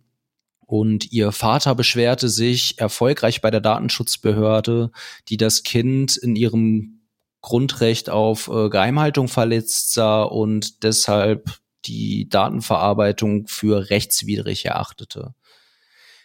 und 0.67 1.11
ihr 1.11 1.31
Vater 1.31 1.75
beschwerte 1.75 2.27
sich 2.27 2.79
erfolgreich 2.79 3.41
bei 3.41 3.51
der 3.51 3.61
Datenschutzbehörde, 3.61 4.91
die 5.29 5.37
das 5.37 5.63
Kind 5.63 6.17
in 6.17 6.35
ihrem 6.35 7.01
Grundrecht 7.41 8.09
auf 8.09 8.47
äh, 8.47 8.69
Geheimhaltung 8.69 9.27
verletzt 9.27 9.93
sah 9.93 10.23
und 10.23 10.83
deshalb 10.83 11.59
die 11.85 12.27
Datenverarbeitung 12.27 13.45
für 13.47 13.91
rechtswidrig 13.91 14.65
erachtete. 14.65 15.35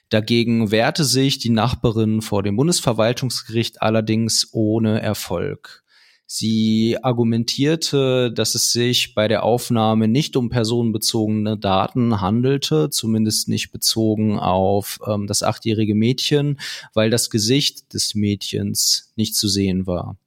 Dagegen 0.08 0.70
wehrte 0.70 1.04
sich 1.04 1.38
die 1.38 1.50
Nachbarin 1.50 2.22
vor 2.22 2.42
dem 2.42 2.56
Bundesverwaltungsgericht 2.56 3.82
allerdings 3.82 4.48
ohne 4.52 5.02
Erfolg. 5.02 5.84
Sie 6.32 6.96
argumentierte, 7.02 8.30
dass 8.30 8.54
es 8.54 8.70
sich 8.70 9.16
bei 9.16 9.26
der 9.26 9.42
Aufnahme 9.42 10.06
nicht 10.06 10.36
um 10.36 10.48
personenbezogene 10.48 11.58
Daten 11.58 12.20
handelte, 12.20 12.88
zumindest 12.88 13.48
nicht 13.48 13.72
bezogen 13.72 14.38
auf 14.38 15.00
ähm, 15.04 15.26
das 15.26 15.42
achtjährige 15.42 15.96
Mädchen, 15.96 16.60
weil 16.94 17.10
das 17.10 17.30
Gesicht 17.30 17.94
des 17.94 18.14
Mädchens 18.14 19.10
nicht 19.16 19.34
zu 19.34 19.48
sehen 19.48 19.88
war. 19.88 20.18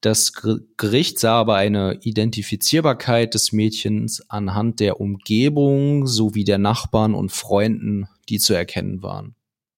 Das 0.00 0.34
Gericht 0.76 1.18
sah 1.18 1.40
aber 1.40 1.56
eine 1.56 1.98
Identifizierbarkeit 2.00 3.34
des 3.34 3.50
Mädchens 3.50 4.22
anhand 4.30 4.78
der 4.78 5.00
Umgebung 5.00 6.06
sowie 6.06 6.44
der 6.44 6.58
Nachbarn 6.58 7.12
und 7.12 7.32
Freunden, 7.32 8.06
die 8.28 8.38
zu 8.38 8.54
erkennen 8.54 9.02
waren. 9.02 9.34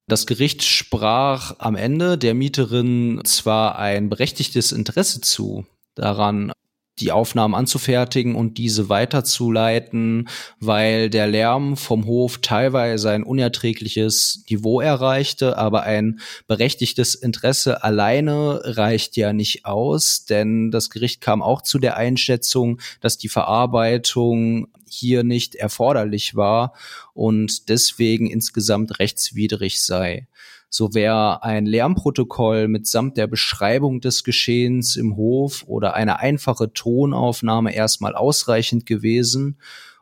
Das 0.09 0.27
Gericht 0.27 0.63
sprach 0.63 1.55
am 1.59 1.77
Ende 1.77 2.19
der 2.19 2.35
Mieterin 2.35 3.21
zwar 3.25 3.79
ein 3.79 4.09
berechtigtes 4.09 4.73
Interesse 4.73 5.21
zu, 5.21 5.65
daran 5.95 6.53
die 6.99 7.11
Aufnahmen 7.11 7.55
anzufertigen 7.55 8.35
und 8.35 8.59
diese 8.59 8.89
weiterzuleiten, 8.89 10.29
weil 10.61 11.09
der 11.09 11.27
Lärm 11.27 11.77
vom 11.77 12.07
Hof 12.07 12.39
teilweise 12.39 13.11
ein 13.11 13.23
unerträgliches 13.23 14.45
Niveau 14.51 14.81
erreichte, 14.81 15.57
aber 15.57 15.85
ein 15.85 16.21
berechtigtes 16.47 17.15
Interesse 17.15 17.83
alleine 17.83 18.61
reicht 18.65 19.17
ja 19.17 19.33
nicht 19.33 19.65
aus, 19.65 20.27
denn 20.27 20.71
das 20.71 20.91
Gericht 20.91 21.21
kam 21.21 21.43
auch 21.43 21.63
zu 21.63 21.79
der 21.79 21.97
Einschätzung, 21.97 22.81
dass 23.01 23.17
die 23.17 23.29
Verarbeitung 23.29 24.69
hier 24.93 25.25
nicht 25.25 25.55
erforderlich 25.55 26.35
war 26.35 26.75
und 27.15 27.69
deswegen 27.69 28.27
insgesamt 28.27 28.99
rechtswidrig 28.99 29.83
sei. 29.83 30.29
So 30.75 30.95
wäre 30.95 31.43
ein 31.43 31.67
Lärmprotokoll 31.67 32.67
mitsamt 32.67 33.19
der 33.19 33.27
Beschreibung 33.27 34.01
des 34.01 34.25
Geschehens 34.25 34.97
im 34.97 35.17
Hof 35.17 35.65
oder 35.67 35.93
eine 35.95 36.19
einfache 36.21 36.73
Tonaufnahme 36.73 37.75
erstmal 37.75 38.15
ausreichend 38.15 38.87
gewesen. 38.87 39.59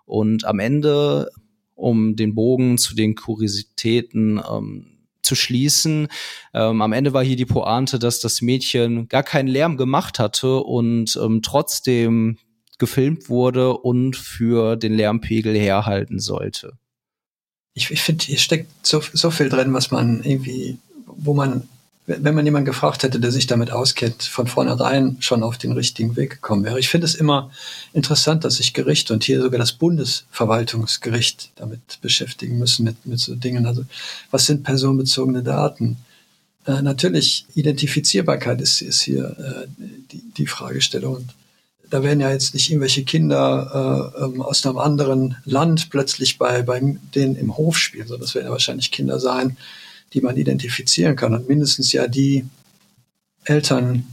Und 0.06 0.44
am 0.44 0.60
Ende, 0.60 1.30
um 1.74 2.14
den 2.14 2.36
Bogen 2.36 2.78
zu 2.78 2.94
den 2.94 3.16
Kuriositäten 3.16 4.40
ähm, 4.48 4.90
zu 5.22 5.34
schließen. 5.34 6.08
Ähm, 6.54 6.82
am 6.82 6.92
Ende 6.92 7.12
war 7.12 7.22
hier 7.22 7.36
die 7.36 7.46
Pointe, 7.46 7.98
dass 7.98 8.20
das 8.20 8.42
Mädchen 8.42 9.08
gar 9.08 9.22
keinen 9.22 9.48
Lärm 9.48 9.76
gemacht 9.76 10.18
hatte 10.18 10.56
und 10.56 11.18
ähm, 11.22 11.40
trotzdem 11.42 12.38
gefilmt 12.80 13.28
wurde 13.28 13.74
und 13.74 14.16
für 14.16 14.74
den 14.74 14.94
Lärmpegel 14.94 15.56
herhalten 15.56 16.18
sollte 16.18 16.72
ich, 17.74 17.90
ich 17.90 18.02
finde, 18.02 18.24
hier 18.24 18.38
steckt 18.38 18.86
so, 18.86 19.02
so 19.12 19.30
viel 19.30 19.48
drin, 19.48 19.72
was 19.72 19.90
man 19.90 20.22
irgendwie, 20.22 20.78
wo 21.06 21.34
man, 21.34 21.68
wenn 22.06 22.34
man 22.34 22.44
jemanden 22.44 22.66
gefragt 22.66 23.02
hätte, 23.02 23.20
der 23.20 23.30
sich 23.30 23.46
damit 23.46 23.70
auskennt, 23.70 24.22
von 24.24 24.46
vornherein 24.46 25.16
schon 25.20 25.42
auf 25.42 25.58
den 25.58 25.72
richtigen 25.72 26.16
Weg 26.16 26.30
gekommen 26.30 26.64
wäre. 26.64 26.80
Ich 26.80 26.88
finde 26.88 27.06
es 27.06 27.14
immer 27.14 27.50
interessant, 27.92 28.44
dass 28.44 28.56
sich 28.56 28.74
Gerichte 28.74 29.12
und 29.12 29.22
hier 29.22 29.40
sogar 29.40 29.58
das 29.58 29.72
Bundesverwaltungsgericht 29.72 31.52
damit 31.56 31.98
beschäftigen 32.00 32.58
müssen, 32.58 32.84
mit, 32.84 33.06
mit 33.06 33.20
so 33.20 33.34
Dingen. 33.36 33.66
Also, 33.66 33.84
was 34.30 34.46
sind 34.46 34.64
personenbezogene 34.64 35.42
Daten? 35.42 35.98
Äh, 36.66 36.82
natürlich, 36.82 37.46
Identifizierbarkeit 37.54 38.60
ist, 38.60 38.82
ist 38.82 39.02
hier 39.02 39.36
äh, 39.38 39.84
die, 40.12 40.22
die 40.36 40.46
Fragestellung. 40.46 41.16
Und 41.16 41.34
da 41.90 42.02
werden 42.04 42.20
ja 42.20 42.30
jetzt 42.30 42.54
nicht 42.54 42.70
irgendwelche 42.70 43.04
Kinder 43.04 44.14
äh, 44.16 44.24
ähm, 44.24 44.40
aus 44.40 44.64
einem 44.64 44.78
anderen 44.78 45.36
Land 45.44 45.90
plötzlich 45.90 46.38
bei, 46.38 46.62
bei 46.62 46.80
denen 47.14 47.36
im 47.36 47.56
Hof 47.56 47.76
spielen, 47.76 48.06
sondern 48.06 48.22
das 48.22 48.34
werden 48.34 48.46
ja 48.46 48.52
wahrscheinlich 48.52 48.92
Kinder 48.92 49.18
sein, 49.18 49.56
die 50.12 50.20
man 50.20 50.36
identifizieren 50.36 51.16
kann. 51.16 51.34
Und 51.34 51.48
mindestens 51.48 51.92
ja 51.92 52.06
die 52.06 52.44
Eltern, 53.44 54.06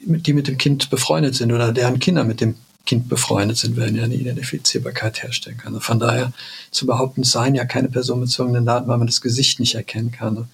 die 0.00 0.32
mit 0.32 0.48
dem 0.48 0.56
Kind 0.56 0.88
befreundet 0.88 1.34
sind 1.34 1.52
oder 1.52 1.72
deren 1.72 1.98
Kinder 1.98 2.24
mit 2.24 2.40
dem 2.40 2.54
Kind 2.86 3.08
befreundet 3.08 3.58
sind, 3.58 3.76
werden 3.76 3.96
ja 3.96 4.04
eine 4.04 4.14
Identifizierbarkeit 4.14 5.22
herstellen 5.22 5.58
können. 5.58 5.80
Von 5.80 5.98
daher 5.98 6.32
zu 6.70 6.86
behaupten, 6.86 7.22
es 7.22 7.32
seien 7.32 7.54
ja 7.54 7.64
keine 7.64 7.88
personenbezogenen 7.88 8.64
Daten, 8.64 8.88
weil 8.88 8.98
man 8.98 9.08
das 9.08 9.20
Gesicht 9.20 9.60
nicht 9.60 9.74
erkennen 9.74 10.12
kann. 10.12 10.48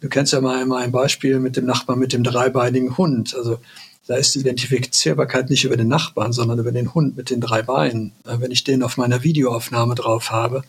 Du 0.00 0.08
kennst 0.08 0.32
ja 0.32 0.40
mal, 0.40 0.64
mal 0.66 0.82
ein 0.82 0.92
Beispiel 0.92 1.40
mit 1.40 1.56
dem 1.56 1.64
Nachbarn 1.64 1.98
mit 1.98 2.12
dem 2.12 2.22
dreibeinigen 2.22 2.96
Hund. 2.96 3.34
Also 3.34 3.58
da 4.06 4.16
ist 4.16 4.34
die 4.34 4.40
Identifizierbarkeit 4.40 5.50
nicht 5.50 5.64
über 5.64 5.76
den 5.76 5.88
Nachbarn, 5.88 6.32
sondern 6.32 6.58
über 6.58 6.72
den 6.72 6.94
Hund 6.94 7.16
mit 7.16 7.30
den 7.30 7.40
drei 7.40 7.62
Beinen. 7.62 8.12
Äh, 8.24 8.40
wenn 8.40 8.50
ich 8.50 8.64
den 8.64 8.82
auf 8.82 8.96
meiner 8.96 9.22
Videoaufnahme 9.22 9.94
drauf 9.94 10.30
habe, 10.30 10.64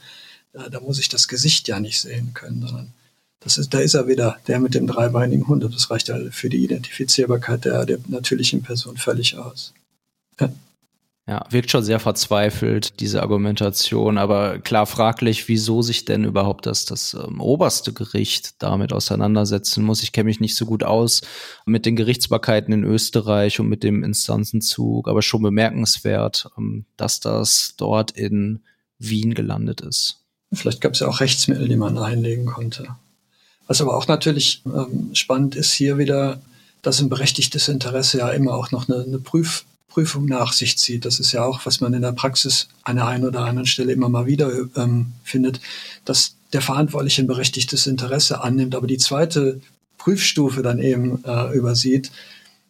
äh, 0.53 0.69
da 0.69 0.79
muss 0.79 0.99
ich 0.99 1.09
das 1.09 1.27
Gesicht 1.27 1.67
ja 1.67 1.79
nicht 1.79 1.99
sehen 1.99 2.33
können, 2.33 2.61
sondern 2.61 2.93
das 3.41 3.57
ist, 3.57 3.73
da 3.73 3.79
ist 3.79 3.93
er 3.93 4.07
wieder, 4.07 4.37
der 4.47 4.59
mit 4.59 4.73
dem 4.73 4.87
dreibeinigen 4.87 5.47
Hund. 5.47 5.63
Und 5.63 5.75
das 5.75 5.91
reicht 5.91 6.07
ja 6.07 6.17
für 6.31 6.49
die 6.49 6.63
Identifizierbarkeit 6.63 7.65
der, 7.65 7.85
der 7.85 7.99
natürlichen 8.07 8.63
Person 8.63 8.97
völlig 8.97 9.37
aus. 9.37 9.73
Ja. 10.39 10.51
Ja, 11.27 11.43
wirkt 11.49 11.71
schon 11.71 11.83
sehr 11.83 11.99
verzweifelt, 11.99 12.99
diese 12.99 13.23
Argumentation, 13.23 14.19
aber 14.19 14.59
klar 14.59 14.85
fraglich, 14.85 15.47
wieso 15.47 15.81
sich 15.81 16.05
denn 16.05 16.23
überhaupt 16.23 16.67
das, 16.67 16.85
das 16.85 17.15
ähm, 17.15 17.41
oberste 17.41 17.93
Gericht 17.93 18.61
damit 18.61 18.93
auseinandersetzen 18.93 19.83
muss. 19.83 20.03
Ich 20.03 20.11
kenne 20.11 20.25
mich 20.25 20.39
nicht 20.39 20.55
so 20.55 20.67
gut 20.67 20.83
aus 20.83 21.21
mit 21.65 21.87
den 21.87 21.95
Gerichtsbarkeiten 21.95 22.71
in 22.75 22.83
Österreich 22.83 23.59
und 23.59 23.67
mit 23.69 23.81
dem 23.81 24.03
Instanzenzug, 24.03 25.07
aber 25.07 25.23
schon 25.23 25.41
bemerkenswert, 25.41 26.47
ähm, 26.59 26.85
dass 26.95 27.21
das 27.21 27.73
dort 27.75 28.11
in 28.11 28.61
Wien 28.99 29.33
gelandet 29.33 29.81
ist. 29.81 30.19
Vielleicht 30.53 30.79
gab 30.79 30.93
es 30.93 30.99
ja 30.99 31.07
auch 31.07 31.21
Rechtsmittel, 31.21 31.67
die 31.67 31.75
man 31.75 31.97
einlegen 31.97 32.45
konnte. 32.45 32.87
Was 33.65 33.81
aber 33.81 33.97
auch 33.97 34.07
natürlich 34.07 34.61
ähm, 34.67 35.09
spannend 35.13 35.55
ist, 35.55 35.71
hier 35.71 35.97
wieder, 35.97 36.39
dass 36.83 37.01
ein 37.01 37.09
berechtigtes 37.09 37.67
Interesse 37.67 38.19
ja 38.19 38.29
immer 38.29 38.53
auch 38.53 38.69
noch 38.69 38.87
eine, 38.87 39.03
eine 39.03 39.17
Prüf 39.17 39.65
Prüfung 39.87 40.25
nach 40.25 40.51
sich 40.51 40.77
zieht. 40.77 41.05
Das 41.05 41.19
ist 41.19 41.31
ja 41.31 41.43
auch, 41.45 41.65
was 41.65 41.81
man 41.81 41.93
in 41.93 42.01
der 42.01 42.11
Praxis 42.11 42.67
an 42.83 42.97
der 42.97 43.07
einen 43.07 43.25
oder 43.25 43.41
anderen 43.41 43.65
Stelle 43.65 43.93
immer 43.93 44.09
mal 44.09 44.25
wieder 44.25 44.51
ähm, 44.75 45.13
findet, 45.23 45.61
dass 46.03 46.35
der 46.53 46.61
Verantwortliche 46.61 47.21
ein 47.21 47.27
berechtigtes 47.27 47.87
Interesse 47.87 48.43
annimmt, 48.43 48.75
aber 48.75 48.87
die 48.87 48.97
zweite 48.97 49.61
Prüfstufe 49.97 50.61
dann 50.61 50.79
eben 50.79 51.23
äh, 51.25 51.55
übersieht. 51.55 52.11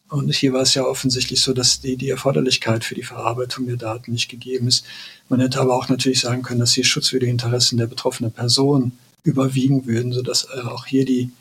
Und 0.07 0.33
hier 0.33 0.53
war 0.53 0.61
es 0.61 0.73
ja 0.75 0.83
offensichtlich 0.83 1.41
so, 1.41 1.51
dass 1.53 1.81
die, 1.81 1.97
die 1.97 2.09
Erforderlichkeit 2.09 2.83
für 2.83 2.95
die 2.95 3.03
Verarbeitung 3.03 3.65
der 3.65 3.77
Daten 3.77 4.11
nicht 4.11 4.29
gegeben 4.29 4.67
ist. 4.67 4.85
Man 5.29 5.39
hätte 5.39 5.59
aber 5.59 5.75
auch 5.75 5.89
natürlich 5.89 6.21
sagen 6.21 6.43
können, 6.43 6.59
dass 6.59 6.73
hier 6.73 6.83
schutzwürdige 6.83 7.31
Interessen 7.31 7.77
der 7.77 7.87
betroffenen 7.87 8.31
Person 8.31 8.91
überwiegen 9.23 9.87
würden, 9.87 10.13
sodass 10.13 10.47
äh, 10.53 10.61
auch 10.61 10.85
hier 10.85 11.05
die 11.05 11.31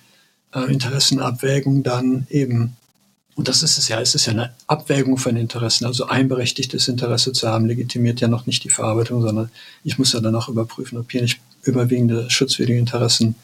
äh, 0.54 0.72
Interessenabwägung 0.72 1.82
dann 1.82 2.26
eben 2.30 2.76
und 3.36 3.48
das 3.48 3.62
ist 3.62 3.78
es 3.78 3.88
ja, 3.88 4.00
es 4.00 4.14
ist 4.14 4.26
ja 4.26 4.32
eine 4.32 4.54
Abwägung 4.66 5.18
von 5.18 5.36
Interessen. 5.36 5.86
Also 5.86 6.06
ein 6.06 6.28
berechtigtes 6.28 6.86
Interesse 6.86 7.32
zu 7.32 7.48
haben, 7.48 7.66
legitimiert 7.66 8.20
ja 8.20 8.28
noch 8.28 8.46
nicht 8.46 8.62
die 8.62 8.70
Verarbeitung, 8.70 9.22
sondern 9.22 9.50
ich 9.82 9.98
muss 9.98 10.12
ja 10.12 10.20
dann 10.20 10.36
auch 10.36 10.48
überprüfen, 10.48 10.98
ob 10.98 11.10
hier 11.10 11.22
nicht 11.22 11.40
überwiegende 11.62 12.30
schutzwürdige 12.30 12.78
Interessen 12.78 13.34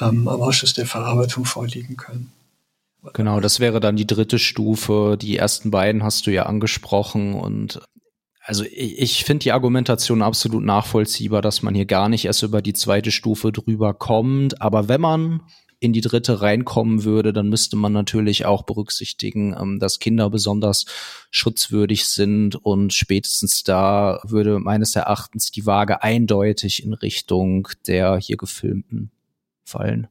ähm, 0.00 0.28
am 0.28 0.42
Ausschuss 0.42 0.74
der 0.74 0.86
Verarbeitung 0.86 1.46
vorliegen 1.46 1.96
können. 1.96 2.32
Genau, 3.12 3.40
das 3.40 3.60
wäre 3.60 3.80
dann 3.80 3.96
die 3.96 4.06
dritte 4.06 4.38
Stufe. 4.38 5.16
Die 5.20 5.36
ersten 5.36 5.70
beiden 5.70 6.02
hast 6.02 6.26
du 6.26 6.32
ja 6.32 6.44
angesprochen 6.44 7.34
und 7.34 7.80
also 8.46 8.64
ich, 8.64 8.98
ich 8.98 9.24
finde 9.24 9.44
die 9.44 9.52
Argumentation 9.52 10.20
absolut 10.20 10.64
nachvollziehbar, 10.64 11.40
dass 11.40 11.62
man 11.62 11.74
hier 11.74 11.86
gar 11.86 12.10
nicht 12.10 12.26
erst 12.26 12.42
über 12.42 12.60
die 12.60 12.74
zweite 12.74 13.10
Stufe 13.10 13.52
drüber 13.52 13.94
kommt. 13.94 14.60
Aber 14.60 14.88
wenn 14.88 15.00
man 15.00 15.40
in 15.84 15.92
die 15.92 16.00
dritte 16.00 16.40
reinkommen 16.40 17.04
würde, 17.04 17.32
dann 17.32 17.48
müsste 17.48 17.76
man 17.76 17.92
natürlich 17.92 18.46
auch 18.46 18.62
berücksichtigen, 18.62 19.54
ähm, 19.58 19.78
dass 19.78 19.98
Kinder 19.98 20.30
besonders 20.30 20.86
schutzwürdig 21.30 22.06
sind 22.06 22.56
und 22.56 22.92
spätestens 22.92 23.62
da 23.62 24.20
würde 24.24 24.58
meines 24.58 24.96
Erachtens 24.96 25.50
die 25.50 25.66
Waage 25.66 26.02
eindeutig 26.02 26.84
in 26.84 26.94
Richtung 26.94 27.68
der 27.86 28.16
hier 28.16 28.36
gefilmten 28.36 29.10
fallen. 29.64 30.08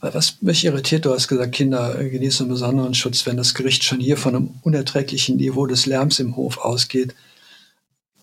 Was 0.00 0.42
mich 0.42 0.64
irritiert, 0.64 1.04
du 1.06 1.12
hast 1.12 1.28
gesagt, 1.28 1.52
Kinder 1.52 1.94
genießen 2.04 2.48
besonderen 2.48 2.94
Schutz, 2.94 3.24
wenn 3.24 3.36
das 3.36 3.54
Gericht 3.54 3.84
schon 3.84 4.00
hier 4.00 4.16
von 4.16 4.36
einem 4.36 4.54
unerträglichen 4.62 5.36
Niveau 5.36 5.66
des 5.66 5.86
Lärms 5.86 6.18
im 6.20 6.36
Hof 6.36 6.58
ausgeht. 6.58 7.14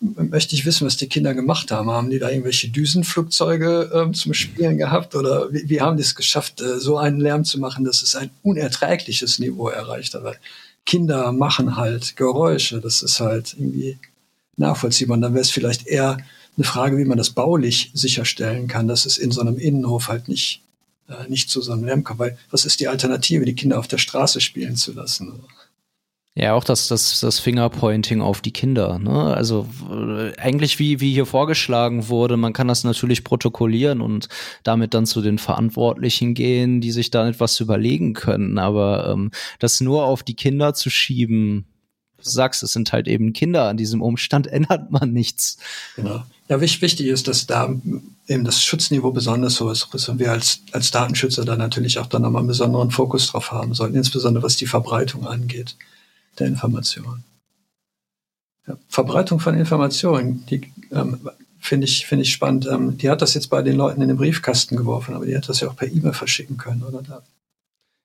Möchte 0.00 0.54
ich 0.54 0.64
wissen, 0.64 0.86
was 0.86 0.96
die 0.96 1.08
Kinder 1.08 1.34
gemacht 1.34 1.70
haben. 1.70 1.90
Haben 1.90 2.10
die 2.10 2.18
da 2.18 2.30
irgendwelche 2.30 2.68
Düsenflugzeuge 2.68 4.08
äh, 4.08 4.12
zum 4.12 4.34
Spielen 4.34 4.78
gehabt 4.78 5.14
oder 5.14 5.52
wie, 5.52 5.68
wie 5.68 5.80
haben 5.80 5.96
die 5.96 6.02
es 6.02 6.14
geschafft, 6.14 6.60
äh, 6.60 6.78
so 6.78 6.98
einen 6.98 7.20
Lärm 7.20 7.44
zu 7.44 7.58
machen, 7.58 7.84
dass 7.84 8.02
es 8.02 8.14
ein 8.14 8.30
unerträgliches 8.42 9.38
Niveau 9.38 9.68
erreicht 9.68 10.14
hat? 10.14 10.24
Weil 10.24 10.38
Kinder 10.86 11.32
machen 11.32 11.76
halt 11.76 12.16
Geräusche, 12.16 12.80
das 12.80 13.02
ist 13.02 13.20
halt 13.20 13.54
irgendwie 13.58 13.98
nachvollziehbar. 14.56 15.16
Und 15.16 15.22
dann 15.22 15.34
wäre 15.34 15.42
es 15.42 15.50
vielleicht 15.50 15.86
eher 15.86 16.18
eine 16.56 16.64
Frage, 16.64 16.98
wie 16.98 17.04
man 17.04 17.18
das 17.18 17.30
baulich 17.30 17.90
sicherstellen 17.94 18.68
kann, 18.68 18.88
dass 18.88 19.06
es 19.06 19.18
in 19.18 19.30
so 19.30 19.40
einem 19.40 19.58
Innenhof 19.58 20.08
halt 20.08 20.28
nicht, 20.28 20.62
äh, 21.08 21.28
nicht 21.28 21.50
zu 21.50 21.60
so 21.60 21.72
einem 21.72 21.84
Lärm 21.84 22.04
kommt. 22.04 22.20
Weil 22.20 22.38
was 22.50 22.64
ist 22.64 22.80
die 22.80 22.88
Alternative, 22.88 23.44
die 23.44 23.54
Kinder 23.54 23.78
auf 23.78 23.88
der 23.88 23.98
Straße 23.98 24.40
spielen 24.40 24.76
zu 24.76 24.92
lassen? 24.92 25.40
Ja, 26.40 26.54
auch 26.54 26.62
das, 26.62 26.86
das, 26.86 27.18
das 27.18 27.40
Fingerpointing 27.40 28.20
auf 28.20 28.40
die 28.40 28.52
Kinder. 28.52 29.00
Ne? 29.00 29.34
Also 29.34 29.66
äh, 29.90 30.36
eigentlich 30.38 30.78
wie, 30.78 31.00
wie 31.00 31.12
hier 31.12 31.26
vorgeschlagen 31.26 32.08
wurde, 32.08 32.36
man 32.36 32.52
kann 32.52 32.68
das 32.68 32.84
natürlich 32.84 33.24
protokollieren 33.24 34.00
und 34.00 34.28
damit 34.62 34.94
dann 34.94 35.04
zu 35.04 35.20
den 35.20 35.38
Verantwortlichen 35.38 36.34
gehen, 36.34 36.80
die 36.80 36.92
sich 36.92 37.10
da 37.10 37.28
etwas 37.28 37.58
überlegen 37.58 38.12
können. 38.12 38.58
Aber 38.58 39.10
ähm, 39.12 39.32
das 39.58 39.80
nur 39.80 40.04
auf 40.04 40.22
die 40.22 40.36
Kinder 40.36 40.74
zu 40.74 40.90
schieben, 40.90 41.66
du 42.18 42.30
sagst, 42.30 42.62
es 42.62 42.70
sind 42.70 42.92
halt 42.92 43.08
eben 43.08 43.32
Kinder, 43.32 43.68
an 43.68 43.76
diesem 43.76 44.00
Umstand 44.00 44.46
ändert 44.52 44.92
man 44.92 45.12
nichts. 45.12 45.58
Genau. 45.96 46.22
Ja, 46.48 46.60
wichtig 46.60 47.08
ist, 47.08 47.26
dass 47.26 47.48
da 47.48 47.74
eben 48.28 48.44
das 48.44 48.62
Schutzniveau 48.62 49.10
besonders 49.10 49.60
hoch 49.60 49.92
ist 49.92 50.08
und 50.08 50.20
wir 50.20 50.30
als, 50.30 50.60
als 50.70 50.92
Datenschützer 50.92 51.44
da 51.44 51.56
natürlich 51.56 51.98
auch 51.98 52.06
dann 52.06 52.22
nochmal 52.22 52.40
einen 52.40 52.48
besonderen 52.48 52.92
Fokus 52.92 53.26
drauf 53.26 53.50
haben 53.50 53.74
sollten, 53.74 53.96
insbesondere 53.96 54.44
was 54.44 54.56
die 54.56 54.66
Verbreitung 54.66 55.26
angeht 55.26 55.74
der 56.40 56.46
Information. 56.48 57.24
Ja, 58.66 58.76
Verbreitung 58.88 59.40
von 59.40 59.54
Informationen, 59.54 60.44
die 60.46 60.72
ähm, 60.92 61.18
finde 61.58 61.86
ich, 61.86 62.06
finde 62.06 62.22
ich 62.22 62.32
spannend. 62.32 62.66
Ähm, 62.70 62.98
die 62.98 63.10
hat 63.10 63.22
das 63.22 63.34
jetzt 63.34 63.48
bei 63.48 63.62
den 63.62 63.76
Leuten 63.76 64.02
in 64.02 64.08
den 64.08 64.16
Briefkasten 64.16 64.76
geworfen, 64.76 65.14
aber 65.14 65.26
die 65.26 65.36
hat 65.36 65.48
das 65.48 65.60
ja 65.60 65.68
auch 65.68 65.76
per 65.76 65.88
E-Mail 65.88 66.12
verschicken 66.12 66.56
können, 66.56 66.82
oder? 66.82 67.02
Da. 67.02 67.22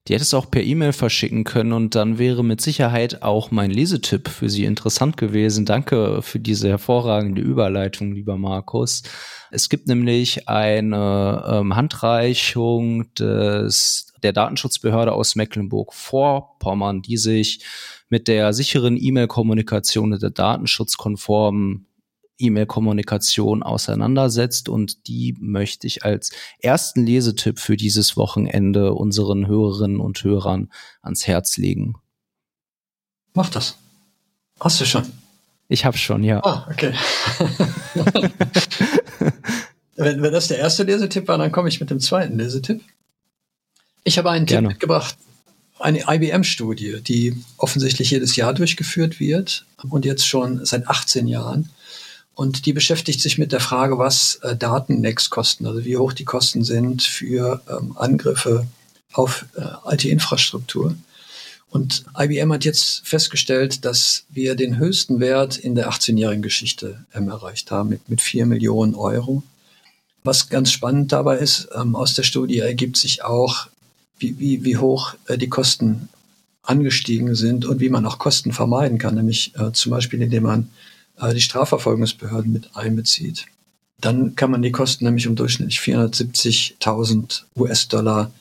Die 0.07 0.13
hätte 0.13 0.23
es 0.23 0.33
auch 0.33 0.51
per 0.51 0.63
E-Mail 0.63 0.91
verschicken 0.91 1.45
können 1.45 1.71
und 1.71 1.95
dann 1.95 2.17
wäre 2.17 2.43
mit 2.43 2.59
Sicherheit 2.59 3.23
auch 3.23 3.51
mein 3.51 3.71
Lesetipp 3.71 4.27
für 4.27 4.49
Sie 4.49 4.65
interessant 4.65 5.15
gewesen. 5.15 5.65
Danke 5.65 6.21
für 6.21 6.39
diese 6.39 6.67
hervorragende 6.67 7.41
Überleitung, 7.41 8.11
lieber 8.11 8.37
Markus. 8.37 9.03
Es 9.49 9.69
gibt 9.69 9.87
nämlich 9.87 10.49
eine 10.49 11.45
ähm, 11.47 11.75
Handreichung 11.77 13.13
des, 13.13 14.12
der 14.23 14.33
Datenschutzbehörde 14.33 15.13
aus 15.13 15.35
Mecklenburg-Vorpommern, 15.35 17.01
die 17.01 17.17
sich 17.17 17.63
mit 18.09 18.27
der 18.27 18.53
sicheren 18.53 18.97
E-Mail-Kommunikation 19.01 20.13
und 20.13 20.21
der 20.21 20.29
datenschutzkonformen 20.29 21.87
E-Mail-Kommunikation 22.39 23.63
auseinandersetzt 23.63 24.69
und 24.69 25.07
die 25.07 25.35
möchte 25.39 25.87
ich 25.87 26.03
als 26.03 26.31
ersten 26.59 27.05
Lesetipp 27.05 27.59
für 27.59 27.77
dieses 27.77 28.17
Wochenende 28.17 28.93
unseren 28.93 29.47
Hörerinnen 29.47 29.99
und 29.99 30.23
Hörern 30.23 30.71
ans 31.01 31.27
Herz 31.27 31.57
legen. 31.57 31.95
Mach 33.33 33.49
das. 33.49 33.77
Hast 34.59 34.79
du 34.81 34.85
schon? 34.85 35.05
Ich 35.67 35.85
habe 35.85 35.97
schon, 35.97 36.23
ja. 36.23 36.43
Ah, 36.43 36.67
okay. 36.69 36.93
wenn, 39.95 40.21
wenn 40.21 40.31
das 40.31 40.47
der 40.49 40.59
erste 40.59 40.83
Lesetipp 40.83 41.27
war, 41.27 41.37
dann 41.37 41.51
komme 41.51 41.69
ich 41.69 41.79
mit 41.79 41.89
dem 41.89 41.99
zweiten 41.99 42.37
Lesetipp. 42.37 42.81
Ich 44.03 44.17
habe 44.17 44.31
einen 44.31 44.45
Gerne. 44.45 44.67
Tipp 44.67 44.73
mitgebracht, 44.75 45.15
eine 45.79 46.03
IBM-Studie, 46.07 47.01
die 47.01 47.35
offensichtlich 47.57 48.11
jedes 48.11 48.35
Jahr 48.35 48.53
durchgeführt 48.53 49.19
wird 49.19 49.65
und 49.89 50.05
jetzt 50.05 50.27
schon 50.27 50.65
seit 50.65 50.87
18 50.87 51.27
Jahren. 51.27 51.69
Und 52.35 52.65
die 52.65 52.73
beschäftigt 52.73 53.21
sich 53.21 53.37
mit 53.37 53.51
der 53.51 53.59
Frage, 53.59 53.97
was 53.97 54.35
äh, 54.41 54.55
Datenlecks 54.55 55.29
kosten, 55.29 55.67
also 55.67 55.85
wie 55.85 55.97
hoch 55.97 56.13
die 56.13 56.25
Kosten 56.25 56.63
sind 56.63 57.03
für 57.03 57.61
ähm, 57.69 57.95
Angriffe 57.95 58.65
auf 59.11 59.45
äh, 59.55 59.93
IT-Infrastruktur. 59.93 60.95
Und 61.69 62.05
IBM 62.17 62.53
hat 62.53 62.65
jetzt 62.65 63.07
festgestellt, 63.07 63.85
dass 63.85 64.25
wir 64.29 64.55
den 64.55 64.77
höchsten 64.77 65.19
Wert 65.19 65.57
in 65.57 65.75
der 65.75 65.89
18-jährigen 65.89 66.41
Geschichte 66.41 67.05
ähm, 67.13 67.29
erreicht 67.29 67.71
haben, 67.71 67.89
mit, 67.89 68.09
mit 68.09 68.21
4 68.21 68.45
Millionen 68.45 68.95
Euro. 68.95 69.43
Was 70.23 70.49
ganz 70.49 70.71
spannend 70.71 71.11
dabei 71.11 71.37
ist, 71.37 71.67
ähm, 71.75 71.95
aus 71.95 72.13
der 72.13 72.23
Studie 72.23 72.59
ergibt 72.59 72.97
sich 72.97 73.23
auch, 73.23 73.67
wie, 74.23 74.39
wie, 74.39 74.63
wie 74.63 74.77
hoch 74.77 75.15
äh, 75.27 75.37
die 75.37 75.49
Kosten 75.49 76.09
angestiegen 76.63 77.35
sind 77.35 77.65
und 77.65 77.79
wie 77.79 77.89
man 77.89 78.05
auch 78.05 78.17
Kosten 78.17 78.53
vermeiden 78.53 78.97
kann, 78.97 79.15
nämlich 79.15 79.53
äh, 79.55 79.71
zum 79.73 79.91
Beispiel 79.91 80.21
indem 80.21 80.43
man 80.43 80.69
äh, 81.19 81.33
die 81.33 81.41
Strafverfolgungsbehörden 81.41 82.51
mit 82.51 82.75
einbezieht. 82.75 83.45
Dann 83.99 84.35
kann 84.35 84.51
man 84.51 84.61
die 84.61 84.71
Kosten 84.71 85.05
nämlich 85.05 85.27
um 85.27 85.35
durchschnittlich 85.35 85.79
470.000 85.79 87.43
US-Dollar 87.55 88.31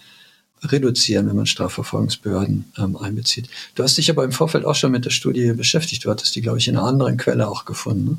reduzieren, 0.65 1.29
wenn 1.29 1.37
man 1.37 1.47
Strafverfolgungsbehörden 1.47 2.73
ähm, 2.79 2.97
einbezieht. 2.97 3.49
Du 3.75 3.83
hast 3.83 3.99
dich 3.99 4.09
aber 4.11 4.25
im 4.25 4.33
Vorfeld 4.33 4.65
auch 4.65 4.77
schon 4.77 4.93
mit 4.93 5.05
der 5.05 5.11
Studie 5.11 5.53
beschäftigt. 5.53 6.05
Du 6.05 6.11
hattest 6.11 6.35
die, 6.37 6.41
glaube 6.41 6.59
ich, 6.59 6.69
in 6.69 6.77
einer 6.77 6.87
anderen 6.87 7.17
Quelle 7.17 7.49
auch 7.49 7.65
gefunden. 7.65 8.05
Ne? 8.05 8.19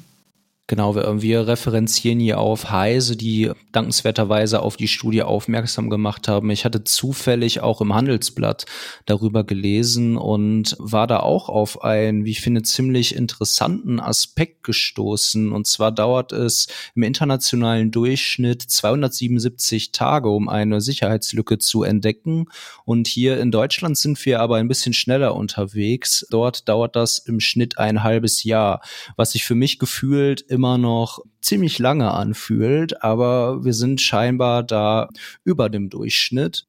Genau, 0.68 0.96
wir, 0.96 1.22
wir 1.22 1.46
referenzieren 1.46 2.22
hier 2.22 2.40
auf 2.40 2.70
Heise, 2.72 3.18
die 3.18 3.52
dankenswerterweise 3.74 4.62
auf 4.62 4.78
die 4.78 4.88
Studie 4.88 5.22
aufmerksam 5.22 5.90
gemacht 5.90 6.30
haben. 6.30 6.50
Ich 6.52 6.64
hatte 6.64 6.86
zufällig 6.86 7.60
auch 7.60 7.82
im 7.82 7.94
Handelsblatt 7.94 8.66
darüber 9.06 9.44
gelesen 9.44 10.16
und 10.16 10.78
war 10.80 11.06
da 11.06 11.20
auch 11.20 11.50
auf 11.50 11.84
einen, 11.84 12.24
wie 12.24 12.32
ich 12.32 12.40
finde, 12.40 12.62
ziemlich 12.62 13.14
interessanten 13.14 14.00
Aspekt 14.00 14.64
gestoßen. 14.64 15.52
Und 15.52 15.68
zwar 15.68 15.92
dauert 15.92 16.32
es 16.32 16.68
im 16.96 17.04
internationalen 17.04 17.92
Durchschnitt 17.92 18.62
277 18.62 19.92
Tage, 19.92 20.30
um 20.30 20.48
eine 20.48 20.80
Sicherheitslücke 20.80 21.58
zu 21.58 21.84
entdecken. 21.84 22.46
Und 22.86 23.10
hier 23.10 23.38
in 23.42 23.52
Deutschland 23.52 23.98
sind 23.98 24.26
wir 24.26 24.40
aber 24.40 24.56
ein 24.56 24.70
bisschen 24.70 24.94
schneller 24.94 25.36
unterwegs. 25.36 26.26
Dort 26.30 26.70
dauert 26.70 26.96
das 26.96 27.18
im 27.18 27.42
Schnitt 27.42 27.80
ein 27.80 28.02
halbes 28.02 28.46
Jahr, 28.46 28.82
was 29.18 29.34
sich 29.34 29.44
für 29.44 29.56
mich 29.56 29.78
gefühlt 29.78 30.53
immer 30.54 30.78
noch 30.78 31.20
ziemlich 31.42 31.80
lange 31.80 32.12
anfühlt, 32.12 33.04
aber 33.04 33.66
wir 33.66 33.74
sind 33.74 34.00
scheinbar 34.00 34.64
da 34.64 35.10
über 35.44 35.70
dem 35.70 35.90
Durchschnitt. 35.90 36.66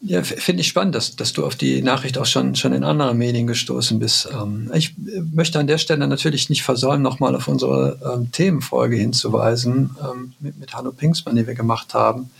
Ja, 0.00 0.22
finde 0.22 0.60
ich 0.60 0.68
spannend, 0.68 0.94
dass, 0.94 1.16
dass 1.16 1.32
du 1.32 1.44
auf 1.44 1.56
die 1.56 1.82
Nachricht 1.82 2.18
auch 2.18 2.26
schon, 2.26 2.54
schon 2.54 2.72
in 2.72 2.84
anderen 2.84 3.18
Medien 3.18 3.48
gestoßen 3.48 3.98
bist. 3.98 4.28
Ähm, 4.32 4.70
ich 4.72 4.94
möchte 5.32 5.58
an 5.58 5.66
der 5.66 5.78
Stelle 5.78 6.06
natürlich 6.06 6.48
nicht 6.48 6.62
versäumen, 6.62 7.02
nochmal 7.02 7.34
auf 7.34 7.48
unsere 7.48 7.98
ähm, 8.04 8.30
Themenfolge 8.30 8.96
hinzuweisen 8.96 9.90
ähm, 10.00 10.34
mit, 10.38 10.58
mit 10.58 10.72
Hanno 10.72 10.92
Pingsmann, 10.92 11.34
die 11.34 11.48
wir 11.48 11.54
gemacht 11.54 11.94
haben 11.94 12.30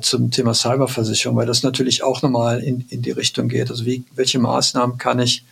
zum 0.00 0.30
Thema 0.30 0.54
Cyberversicherung, 0.54 1.36
weil 1.36 1.46
das 1.46 1.62
natürlich 1.62 2.02
auch 2.02 2.22
nochmal 2.22 2.60
in, 2.60 2.84
in 2.90 3.02
die 3.02 3.10
Richtung 3.10 3.48
geht. 3.48 3.70
Also 3.70 3.86
wie, 3.86 4.04
welche 4.14 4.38
Maßnahmen 4.38 4.98
kann 4.98 5.20
ich 5.20 5.44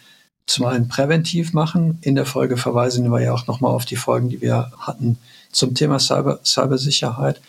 zum 0.49 0.65
einen 0.65 0.89
präventiv 0.89 1.53
machen. 1.53 1.99
In 2.01 2.15
der 2.15 2.27
Folge 2.27 2.57
verweisen 2.57 3.11
wir 3.11 3.21
ja 3.21 3.33
auch 3.33 3.47
nochmal 3.47 3.73
auf 3.73 3.85
die 3.85 3.97
Folgen, 3.97 4.31
die 4.31 4.41
wir 4.41 4.73
hatten 4.79 5.19
zum 5.53 5.75
Thema 5.75 5.99
Cyber, 5.99 6.41
Cybersicherheit. 6.45 7.41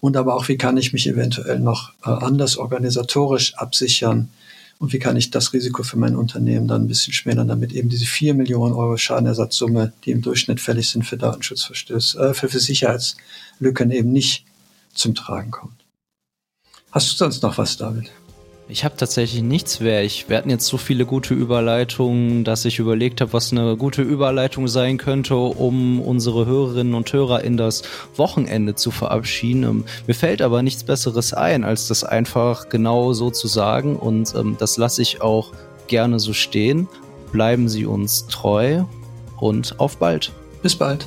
Und 0.00 0.16
aber 0.16 0.34
auch, 0.34 0.48
wie 0.48 0.56
kann 0.56 0.76
ich 0.76 0.92
mich 0.92 1.06
eventuell 1.06 1.58
noch 1.58 1.92
äh, 2.04 2.10
anders 2.10 2.56
organisatorisch 2.56 3.54
absichern 3.54 4.28
und 4.78 4.92
wie 4.92 4.98
kann 4.98 5.16
ich 5.16 5.30
das 5.30 5.52
Risiko 5.52 5.82
für 5.82 5.98
mein 5.98 6.14
Unternehmen 6.14 6.68
dann 6.68 6.82
ein 6.82 6.88
bisschen 6.88 7.12
schmälern, 7.12 7.48
damit 7.48 7.72
eben 7.72 7.88
diese 7.88 8.06
vier 8.06 8.34
Millionen 8.34 8.74
Euro 8.74 8.96
Schadenersatzsumme, 8.96 9.92
die 10.04 10.10
im 10.10 10.22
Durchschnitt 10.22 10.60
fällig 10.60 10.90
sind 10.90 11.04
für 11.04 11.16
Datenschutzverstöße, 11.16 12.18
äh, 12.18 12.34
für, 12.34 12.48
für 12.48 12.60
Sicherheitslücken 12.60 13.90
eben 13.90 14.12
nicht 14.12 14.44
zum 14.92 15.14
Tragen 15.14 15.50
kommt. 15.50 15.84
Hast 16.92 17.10
du 17.10 17.16
sonst 17.16 17.42
noch 17.42 17.58
was, 17.58 17.76
David? 17.76 18.10
Ich 18.66 18.84
habe 18.84 18.96
tatsächlich 18.96 19.42
nichts 19.42 19.80
mehr. 19.80 20.02
Ich, 20.04 20.28
wir 20.30 20.38
hatten 20.38 20.48
jetzt 20.48 20.66
so 20.66 20.78
viele 20.78 21.04
gute 21.04 21.34
Überleitungen, 21.34 22.44
dass 22.44 22.64
ich 22.64 22.78
überlegt 22.78 23.20
habe, 23.20 23.34
was 23.34 23.52
eine 23.52 23.76
gute 23.76 24.00
Überleitung 24.00 24.68
sein 24.68 24.96
könnte, 24.96 25.36
um 25.36 26.00
unsere 26.00 26.46
Hörerinnen 26.46 26.94
und 26.94 27.12
Hörer 27.12 27.44
in 27.44 27.58
das 27.58 27.82
Wochenende 28.16 28.74
zu 28.74 28.90
verabschieden. 28.90 29.64
Ähm, 29.64 29.84
mir 30.06 30.14
fällt 30.14 30.40
aber 30.40 30.62
nichts 30.62 30.82
Besseres 30.82 31.34
ein, 31.34 31.62
als 31.62 31.88
das 31.88 32.04
einfach 32.04 32.70
genau 32.70 33.12
so 33.12 33.30
zu 33.30 33.48
sagen. 33.48 33.96
Und 33.96 34.34
ähm, 34.34 34.56
das 34.58 34.78
lasse 34.78 35.02
ich 35.02 35.20
auch 35.20 35.52
gerne 35.86 36.18
so 36.18 36.32
stehen. 36.32 36.88
Bleiben 37.32 37.68
Sie 37.68 37.84
uns 37.84 38.26
treu 38.28 38.84
und 39.38 39.78
auf 39.78 39.98
bald. 39.98 40.32
Bis 40.62 40.74
bald. 40.74 41.06